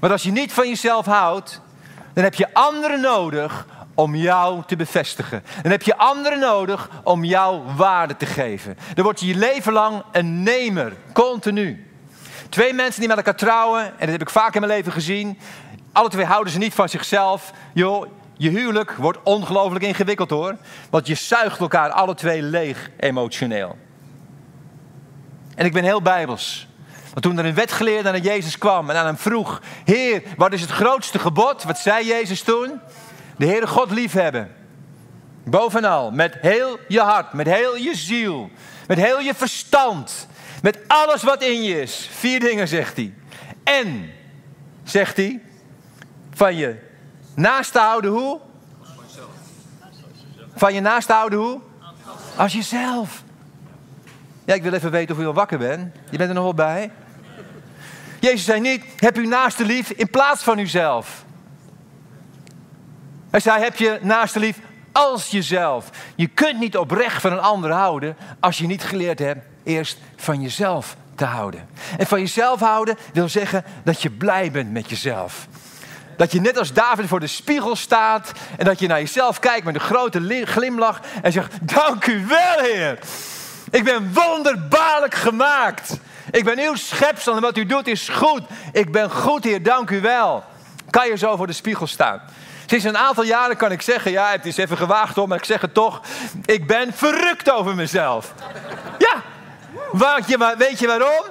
[0.00, 1.60] Maar als je niet van jezelf houdt,
[2.12, 3.66] dan heb je anderen nodig
[3.98, 5.42] om jou te bevestigen.
[5.62, 8.78] Dan heb je anderen nodig om jou waarde te geven.
[8.94, 11.86] Dan word je je leven lang een nemer, continu.
[12.48, 15.38] Twee mensen die met elkaar trouwen, en dat heb ik vaak in mijn leven gezien.
[15.92, 17.52] Alle twee houden ze niet van zichzelf.
[17.72, 20.56] Joh, je huwelijk wordt ongelooflijk ingewikkeld hoor.
[20.90, 23.76] Want je zuigt elkaar alle twee leeg emotioneel.
[25.54, 26.68] En ik ben heel bijbels.
[27.10, 30.60] Want toen er een wetgeleerde naar Jezus kwam en aan hem vroeg: Heer, wat is
[30.60, 31.62] het grootste gebod?
[31.62, 32.80] Wat zei Jezus toen?
[33.38, 34.54] De Heere God liefhebben.
[35.44, 38.50] Bovenal, met heel je hart, met heel je ziel,
[38.86, 40.26] met heel je verstand,
[40.62, 42.08] met alles wat in je is.
[42.12, 43.14] Vier dingen zegt hij.
[43.64, 44.10] En,
[44.84, 45.40] zegt hij,
[46.34, 46.76] van je
[47.34, 48.40] naaste houden hoe?
[50.54, 51.60] Van je naaste houden hoe?
[52.36, 53.22] Als jezelf.
[54.44, 55.94] Ja, ik wil even weten of u al wakker bent.
[56.10, 56.90] Je bent er nog wel bij.
[58.20, 61.24] Jezus zei niet, heb uw naaste lief in plaats van uzelf.
[63.30, 64.58] Hij zei, heb je naaste lief
[64.92, 65.90] als jezelf.
[66.14, 70.42] Je kunt niet oprecht van een ander houden als je niet geleerd hebt eerst van
[70.42, 71.68] jezelf te houden.
[71.98, 75.46] En van jezelf houden wil zeggen dat je blij bent met jezelf.
[76.16, 79.64] Dat je net als David voor de spiegel staat en dat je naar jezelf kijkt
[79.64, 82.98] met een grote glimlach en zegt: Dank u wel, Heer.
[83.70, 85.98] Ik ben wonderbaarlijk gemaakt.
[86.30, 88.42] Ik ben uw schepsel en wat u doet is goed.
[88.72, 90.44] Ik ben goed, Heer, dank u wel.
[90.90, 92.20] Kan je zo voor de spiegel staan?
[92.70, 95.44] Sinds een aantal jaren kan ik zeggen, ja, het is even gewaagd hoor, maar ik
[95.44, 96.00] zeg het toch.
[96.44, 98.34] Ik ben verrukt over mezelf.
[98.98, 99.22] Ja,
[100.58, 101.24] weet je waarom?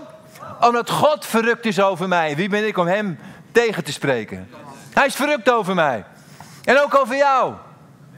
[0.62, 2.36] Omdat God verrukt is over mij.
[2.36, 3.20] Wie ben ik om hem
[3.52, 4.50] tegen te spreken?
[4.94, 6.06] Hij is verrukt over mij.
[6.64, 7.54] En ook over jou.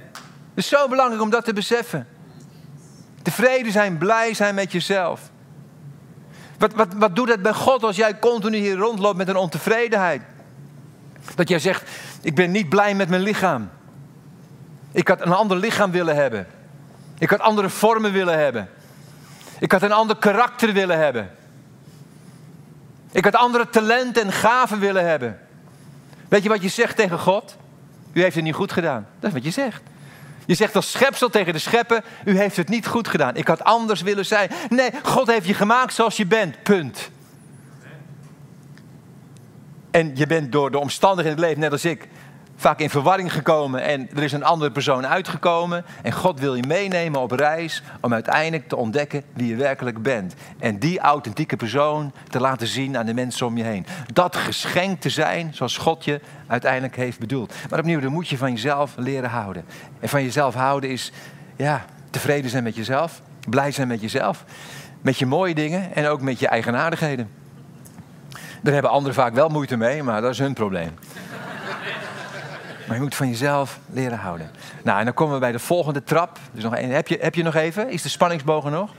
[0.04, 2.08] Het is zo belangrijk om dat te beseffen.
[3.22, 5.22] Tevreden zijn, blij zijn met jezelf.
[6.58, 10.22] Wat, wat, wat doet het bij God als jij continu hier rondloopt met een ontevredenheid?
[11.36, 11.90] Dat jij zegt,
[12.22, 13.70] ik ben niet blij met mijn lichaam.
[14.92, 16.48] Ik had een ander lichaam willen hebben.
[17.18, 18.70] Ik had andere vormen willen hebben.
[19.60, 21.32] Ik had een ander karakter willen hebben.
[23.12, 25.40] Ik had andere talenten en gaven willen hebben.
[26.28, 27.58] Weet je wat je zegt tegen God?
[28.14, 29.08] U heeft het niet goed gedaan.
[29.20, 29.82] Dat is wat je zegt.
[30.46, 33.36] Je zegt als schepsel tegen de schepper, u heeft het niet goed gedaan.
[33.36, 34.52] Ik had anders willen zijn.
[34.70, 36.64] Nee, God heeft je gemaakt zoals je bent.
[36.64, 37.10] Punt.
[40.00, 42.08] En je bent door de omstandigheden in het leven, net als ik,
[42.56, 45.86] vaak in verwarring gekomen en er is een andere persoon uitgekomen.
[46.02, 50.34] En God wil je meenemen op reis om uiteindelijk te ontdekken wie je werkelijk bent.
[50.60, 53.86] En die authentieke persoon te laten zien aan de mensen om je heen.
[54.14, 57.54] Dat geschenk te zijn zoals God je uiteindelijk heeft bedoeld.
[57.70, 59.66] Maar opnieuw, dan moet je van jezelf leren houden.
[60.00, 61.12] En van jezelf houden is,
[61.56, 63.22] ja, tevreden zijn met jezelf.
[63.50, 64.46] Blij zijn met jezelf.
[65.02, 67.39] Met je mooie dingen en ook met je eigenaardigheden.
[68.62, 70.94] Daar hebben anderen vaak wel moeite mee, maar dat is hun probleem.
[72.88, 74.52] Maar je moet van jezelf leren houden.
[74.84, 76.40] Nou, en dan komen we bij de volgende trap.
[76.52, 76.90] Dus nog één.
[76.90, 77.90] Heb, je, heb je nog even?
[77.90, 78.92] Is de spanningsbogen nog?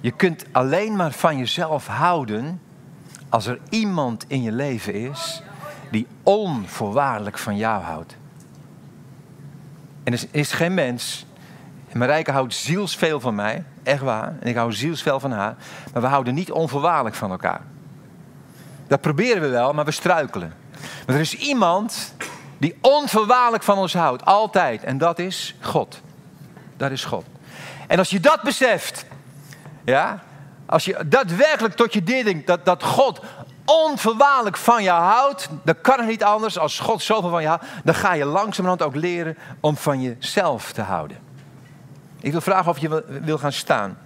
[0.00, 2.60] Je kunt alleen maar van jezelf houden
[3.28, 5.42] als er iemand in je leven is
[5.90, 8.16] die onvoorwaardelijk van jou houdt.
[10.04, 11.26] En er is geen mens.
[11.88, 14.36] En Marijke houdt zielsveel van mij, echt waar.
[14.40, 15.56] En ik hou zielsveel van haar.
[15.92, 17.60] Maar we houden niet onvoorwaardelijk van elkaar.
[18.90, 20.54] Dat proberen we wel, maar we struikelen.
[21.06, 22.14] Maar er is iemand
[22.58, 24.84] die onverwaarlijk van ons houdt, altijd.
[24.84, 26.00] En dat is God.
[26.76, 27.24] Dat is God.
[27.86, 29.04] En als je dat beseft,
[29.84, 30.22] ja,
[30.66, 33.20] als je daadwerkelijk tot je denkt dat, dat God
[33.64, 36.58] onverwaarlijk van jou houdt, dan kan het niet anders.
[36.58, 40.72] Als God zoveel van je houdt, dan ga je langzamerhand ook leren om van jezelf
[40.72, 41.18] te houden.
[42.20, 43.98] Ik wil vragen of je wil gaan staan.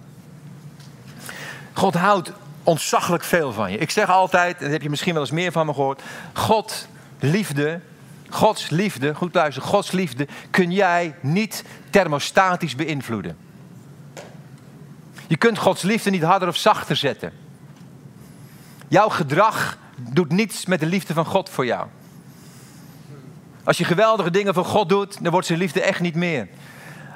[1.73, 2.31] God houdt
[2.65, 3.77] ontzaglijk veel van je.
[3.77, 6.01] Ik zeg altijd, en dat heb je misschien wel eens meer van me gehoord.
[6.33, 6.87] God,
[7.19, 7.79] liefde,
[8.29, 13.37] Gods liefde, goed luisteren, Gods liefde kun jij niet thermostatisch beïnvloeden.
[15.27, 17.31] Je kunt Gods liefde niet harder of zachter zetten.
[18.87, 21.87] Jouw gedrag doet niets met de liefde van God voor jou.
[23.63, 26.47] Als je geweldige dingen voor God doet, dan wordt zijn liefde echt niet meer.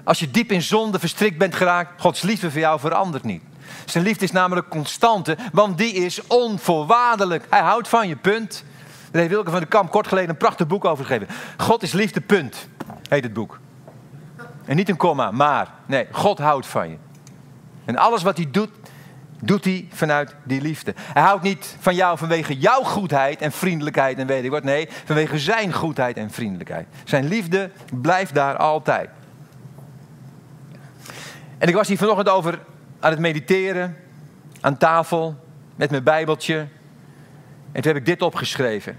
[0.04, 3.44] Als je diep in zonde verstrikt bent geraakt, Gods liefde voor jou verandert niet.
[3.86, 7.46] Zijn liefde is namelijk constante, want die is onvoorwaardelijk.
[7.50, 8.64] Hij houdt van je, punt.
[9.12, 11.36] Daar heeft Wilke van de Kamp kort geleden een prachtig boek over geschreven.
[11.58, 12.68] God is liefde, punt,
[13.10, 13.60] heet het boek.
[14.66, 15.68] En niet een komma, maar.
[15.86, 16.98] Nee, God houdt van je.
[17.86, 18.70] En alles wat hij doet,
[19.42, 20.94] doet hij vanuit die liefde.
[20.98, 24.64] Hij houdt niet van jou vanwege jouw goedheid en vriendelijkheid en weet ik wat.
[24.64, 26.88] Nee, vanwege zijn goedheid en vriendelijkheid.
[27.04, 29.10] Zijn liefde blijft daar altijd.
[31.58, 32.60] En ik was hier vanochtend over
[33.00, 33.98] aan het mediteren,
[34.62, 35.36] aan tafel,
[35.76, 36.58] met mijn bijbeltje.
[37.72, 38.98] En toen heb ik dit opgeschreven.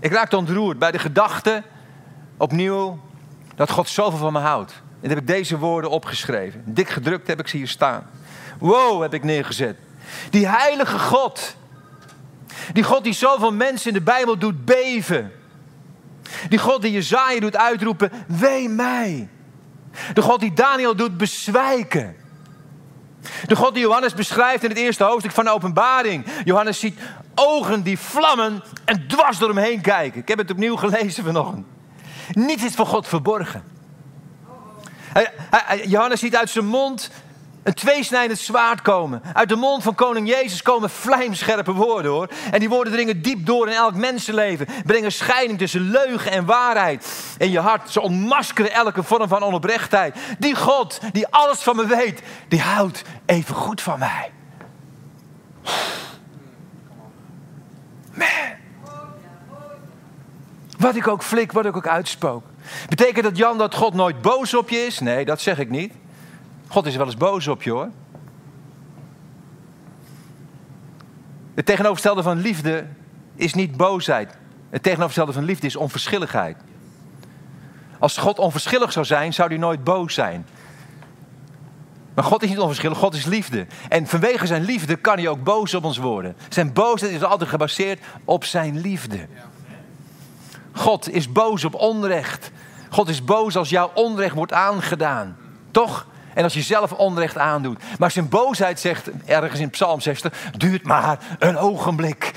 [0.00, 1.62] Ik raakte ontroerd bij de gedachte,
[2.36, 3.00] opnieuw,
[3.54, 4.72] dat God zoveel van me houdt.
[4.72, 6.62] En toen heb ik deze woorden opgeschreven.
[6.64, 8.06] Dik gedrukt heb ik ze hier staan.
[8.58, 9.76] Wow, heb ik neergezet.
[10.30, 11.56] Die heilige God.
[12.72, 15.32] Die God die zoveel mensen in de Bijbel doet beven.
[16.48, 19.28] Die God die Jezaja doet uitroepen, wee mij.
[20.14, 22.16] De God die Daniel doet bezwijken.
[23.46, 26.26] De God die Johannes beschrijft in het eerste hoofdstuk van de openbaring.
[26.44, 26.98] Johannes ziet
[27.34, 30.20] ogen die vlammen en dwars door hem heen kijken.
[30.20, 31.66] Ik heb het opnieuw gelezen vanochtend.
[32.32, 33.64] Niets is voor God verborgen.
[35.84, 37.10] Johannes ziet uit zijn mond
[37.66, 39.22] een tweesnijdend zwaard komen.
[39.32, 42.28] Uit de mond van koning Jezus komen vlijmscherpe woorden hoor.
[42.50, 44.66] En die woorden dringen diep door in elk mensenleven.
[44.84, 47.06] Brengen scheiding tussen leugen en waarheid
[47.38, 47.90] in je hart.
[47.90, 50.16] Ze ontmaskeren elke vorm van onoprechtheid.
[50.38, 54.32] Die God, die alles van me weet, die houdt even goed van mij.
[58.14, 58.28] Man.
[60.78, 62.44] Wat ik ook flik, wat ik ook uitspook.
[62.88, 64.98] Betekent dat Jan dat God nooit boos op je is?
[64.98, 65.92] Nee, dat zeg ik niet.
[66.68, 67.90] God is wel eens boos op je hoor.
[71.54, 72.86] Het tegenovergestelde van liefde
[73.34, 74.36] is niet boosheid.
[74.70, 76.56] Het tegenovergestelde van liefde is onverschilligheid.
[77.98, 80.46] Als God onverschillig zou zijn, zou hij nooit boos zijn.
[82.14, 83.66] Maar God is niet onverschillig, God is liefde.
[83.88, 86.36] En vanwege zijn liefde kan hij ook boos op ons worden.
[86.48, 89.26] Zijn boosheid is altijd gebaseerd op zijn liefde.
[90.72, 92.50] God is boos op onrecht.
[92.90, 95.36] God is boos als jouw onrecht wordt aangedaan.
[95.70, 96.06] Toch?
[96.36, 97.82] En als je zelf onrecht aandoet.
[97.98, 102.32] Maar zijn boosheid zegt ergens in Psalm 60, duurt maar een ogenblik.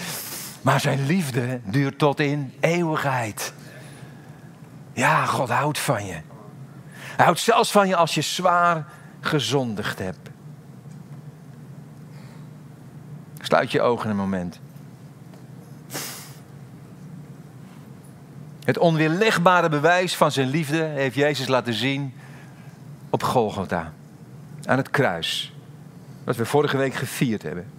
[0.61, 3.53] Maar zijn liefde duurt tot in eeuwigheid.
[4.93, 6.17] Ja, God houdt van je.
[7.15, 8.85] Hij houdt zelfs van je als je zwaar
[9.19, 10.29] gezondigd hebt.
[13.41, 14.59] Sluit je ogen een moment.
[18.63, 22.13] Het onweerlegbare bewijs van zijn liefde heeft Jezus laten zien
[23.09, 23.93] op Golgotha.
[24.65, 25.53] Aan het kruis.
[26.23, 27.71] Wat we vorige week gevierd hebben.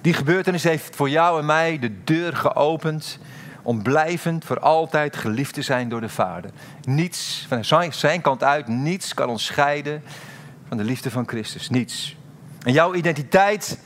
[0.00, 3.18] Die gebeurtenis heeft voor jou en mij de deur geopend
[3.62, 6.50] om blijvend voor altijd geliefd te zijn door de Vader.
[6.84, 10.02] Niets, van zijn kant uit, niets kan ons scheiden
[10.68, 11.70] van de liefde van Christus.
[11.70, 12.16] Niets.
[12.62, 13.78] En jouw identiteit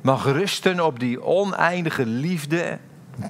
[0.00, 2.78] mag rusten op die oneindige liefde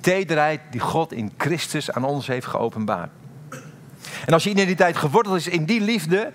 [0.01, 3.11] tederheid die God in Christus aan ons heeft geopenbaard.
[4.27, 6.33] En als je identiteit geworteld is in die liefde,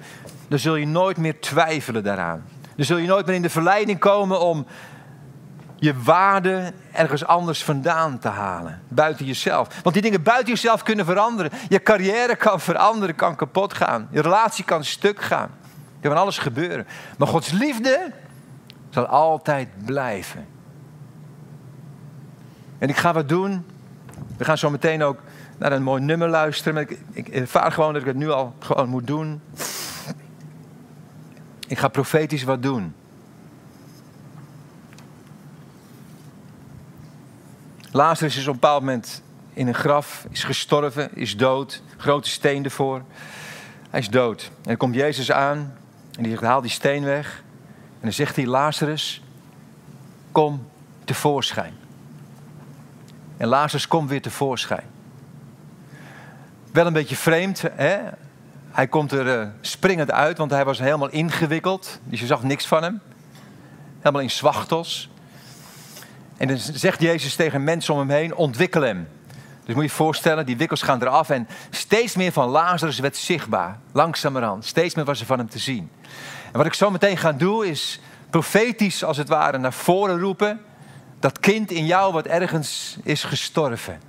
[0.48, 2.46] dan zul je nooit meer twijfelen daaraan.
[2.76, 4.66] Dan zul je nooit meer in de verleiding komen om
[5.80, 8.82] je waarde ergens anders vandaan te halen.
[8.88, 9.68] Buiten jezelf.
[9.84, 11.52] Want die dingen buiten jezelf kunnen veranderen.
[11.70, 14.08] Je carrière kan veranderen, kan kapot gaan.
[14.12, 15.50] Je relatie kan stuk gaan.
[16.02, 16.88] Er kan alles gebeuren.
[17.18, 18.12] Maar Gods liefde
[18.90, 20.46] zal altijd blijven.
[22.78, 23.66] En ik ga wat doen.
[24.40, 25.20] We gaan zo meteen ook
[25.58, 26.74] naar een mooi nummer luisteren.
[26.74, 29.42] Maar ik, ik ervaar gewoon dat ik het nu al gewoon moet doen.
[31.68, 32.96] Ik ga profetisch wat doen.
[37.92, 39.22] Lazarus is op een bepaald moment
[39.54, 41.82] in een graf, is gestorven, is dood.
[41.98, 43.02] Grote steen ervoor.
[43.90, 44.44] Hij is dood.
[44.44, 45.74] En dan komt Jezus aan
[46.16, 47.44] en die zegt, haal die steen weg.
[47.94, 49.24] En dan zegt hij, Lazarus,
[50.32, 50.68] kom
[51.04, 51.74] tevoorschijn.
[53.40, 54.84] En Lazarus komt weer tevoorschijn.
[56.72, 57.98] Wel een beetje vreemd, hè?
[58.72, 62.00] Hij komt er uh, springend uit, want hij was helemaal ingewikkeld.
[62.04, 63.02] Dus je zag niks van hem.
[64.00, 65.10] Helemaal in zwachtels.
[66.38, 69.08] En dan zegt Jezus tegen mensen om hem heen, ontwikkel hem.
[69.66, 73.18] Dus moet je je voorstellen, die wikkels gaan eraf en steeds meer van Lazarus werd
[73.18, 73.80] zichtbaar.
[73.92, 74.66] Langzamerhand.
[74.66, 75.92] Steeds meer was er van hem te zien.
[76.52, 80.62] En wat ik zo meteen ga doen is profetisch als het ware naar voren roepen.
[81.20, 84.00] Dat kind in jou wat ergens is gestorven.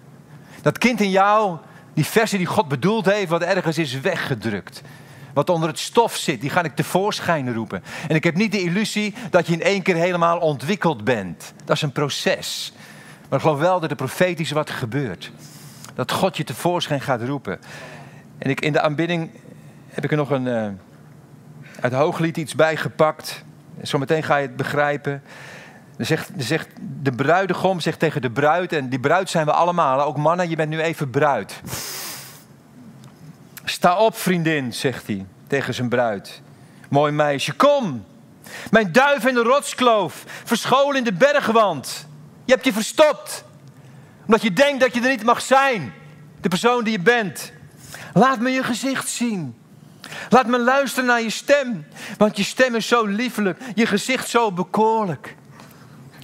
[0.62, 1.58] Dat kind in jou,
[1.94, 4.82] die versie die God bedoeld heeft, wat ergens is weggedrukt.
[5.32, 7.82] Wat onder het stof zit, die ga ik tevoorschijn roepen.
[8.08, 11.52] En ik heb niet de illusie dat je in één keer helemaal ontwikkeld bent.
[11.64, 12.72] Dat is een proces.
[13.28, 15.30] Maar ik geloof wel dat er profetisch wat gebeurt.
[15.94, 17.61] Dat God je tevoorschijn gaat roepen.
[18.38, 19.30] En ik, in de aanbidding
[19.88, 20.66] heb ik er nog een, uh,
[21.80, 23.44] uit Hooglied iets bijgepakt.
[23.82, 25.22] Zometeen ga je het begrijpen.
[26.01, 26.68] Zegt, zegt,
[27.03, 30.57] de bruidegom zegt tegen de bruid, en die bruid zijn we allemaal, ook mannen, je
[30.57, 31.61] bent nu even bruid.
[33.64, 36.42] Sta op, vriendin, zegt hij tegen zijn bruid.
[36.88, 38.05] Mooi meisje, kom.
[38.70, 42.07] Mijn duif in de rotskloof, verscholen in de bergwand.
[42.44, 43.44] Je hebt je verstopt,
[44.26, 45.92] omdat je denkt dat je er niet mag zijn,
[46.40, 47.53] de persoon die je bent.
[48.14, 49.55] Laat me je gezicht zien.
[50.28, 51.86] Laat me luisteren naar je stem,
[52.18, 55.36] want je stem is zo liefelijk, je gezicht zo bekoorlijk.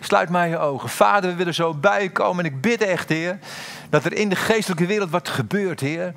[0.01, 0.89] Sluit maar je ogen.
[0.89, 2.45] Vader, we willen zo bijkomen.
[2.45, 3.39] En ik bid echt, Heer,
[3.91, 6.15] dat er in de geestelijke wereld wat gebeurt, Heer.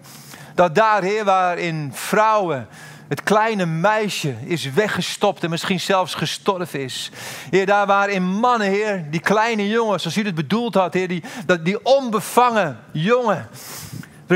[0.55, 2.67] Dat daar, Heer, waarin vrouwen,
[3.07, 7.11] het kleine meisje is weggestopt en misschien zelfs gestorven is.
[7.49, 11.23] Heer, daar waarin mannen, Heer, die kleine jongen, zoals u het bedoeld had, Heer, die,
[11.63, 13.49] die onbevangen jongen,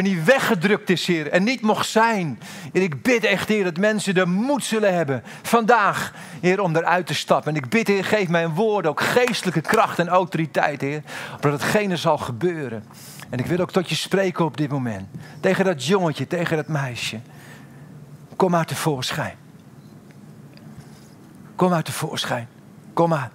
[0.02, 2.40] die weggedrukt is, Heer, en niet mocht zijn.
[2.74, 7.08] En ik bid echt, Heer, dat mensen de moed zullen hebben vandaag, Heer, om eruit
[7.08, 7.56] te stappen.
[7.56, 11.02] En ik bid, Heer, geef mijn woorden ook geestelijke kracht en autoriteit, Heer,
[11.34, 12.84] opdat hetgene zal gebeuren.
[13.30, 15.08] En ik wil ook tot je spreken op dit moment.
[15.40, 17.20] Tegen dat jongetje, tegen dat meisje.
[18.36, 19.36] Kom maar tevoorschijn.
[21.56, 22.48] Kom maar tevoorschijn.
[22.94, 23.32] Kom maar.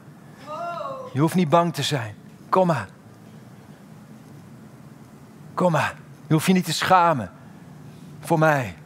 [1.12, 2.14] Je hoeft niet bang te zijn.
[2.48, 2.88] Kom maar.
[5.54, 5.94] Kom maar.
[6.28, 7.30] Je hoeft je niet te schamen
[8.20, 8.76] voor mij.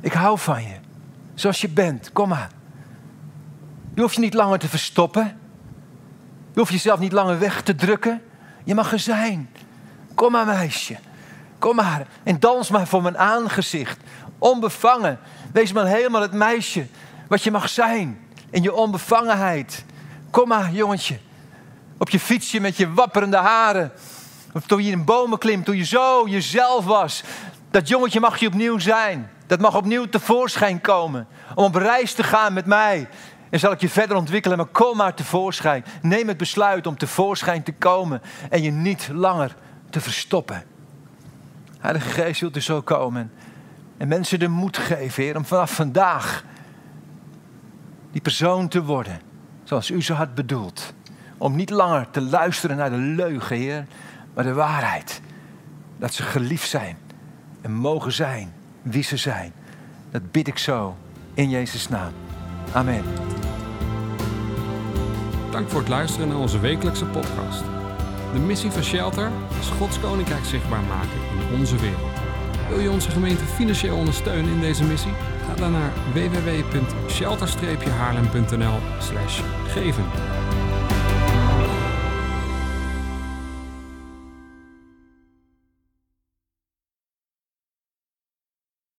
[0.00, 0.76] Ik hou van je.
[1.34, 2.12] Zoals je bent.
[2.12, 2.50] Kom maar.
[3.94, 5.38] Je hoeft je niet langer te verstoppen.
[6.52, 8.22] Je hoeft jezelf niet langer weg te drukken.
[8.64, 9.50] Je mag er zijn.
[10.14, 10.96] Kom maar, meisje.
[11.58, 12.06] Kom maar.
[12.22, 14.00] En dans maar voor mijn aangezicht.
[14.38, 15.18] Onbevangen.
[15.52, 16.86] Wees maar helemaal het meisje
[17.28, 18.18] wat je mag zijn.
[18.50, 19.84] In je onbevangenheid.
[20.30, 21.18] Kom maar, jongetje.
[22.02, 23.92] Op je fietsje met je wapperende haren.
[24.52, 27.22] Of toen je in bomen klimt, toen je zo jezelf was.
[27.70, 29.30] Dat jongetje mag je opnieuw zijn.
[29.46, 31.26] Dat mag opnieuw tevoorschijn komen.
[31.54, 33.08] Om op reis te gaan met mij.
[33.50, 35.84] En zal ik je verder ontwikkelen, maar kom maar tevoorschijn.
[36.00, 39.56] Neem het besluit om tevoorschijn te komen en je niet langer
[39.90, 40.64] te verstoppen.
[41.78, 43.32] Heilige Geest wilt er zo komen
[43.98, 46.44] en mensen de moed geven, om vanaf vandaag
[48.12, 49.20] die persoon te worden
[49.64, 50.94] zoals u ze had bedoeld.
[51.42, 53.86] Om niet langer te luisteren naar de leugen, Heer,
[54.34, 55.20] maar de waarheid.
[55.98, 56.96] Dat ze geliefd zijn
[57.60, 59.52] en mogen zijn wie ze zijn.
[60.10, 60.96] Dat bid ik zo
[61.34, 62.12] in Jezus' naam.
[62.72, 63.04] Amen.
[65.50, 67.64] Dank voor het luisteren naar onze wekelijkse podcast.
[68.32, 69.30] De missie van Shelter
[69.60, 71.18] is Gods Koninkrijk zichtbaar maken
[71.50, 72.12] in onze wereld.
[72.68, 75.12] Wil je onze gemeente financieel ondersteunen in deze missie?
[75.46, 78.78] Ga dan naar www.shelter-haarlem.nl
[79.68, 80.04] geven.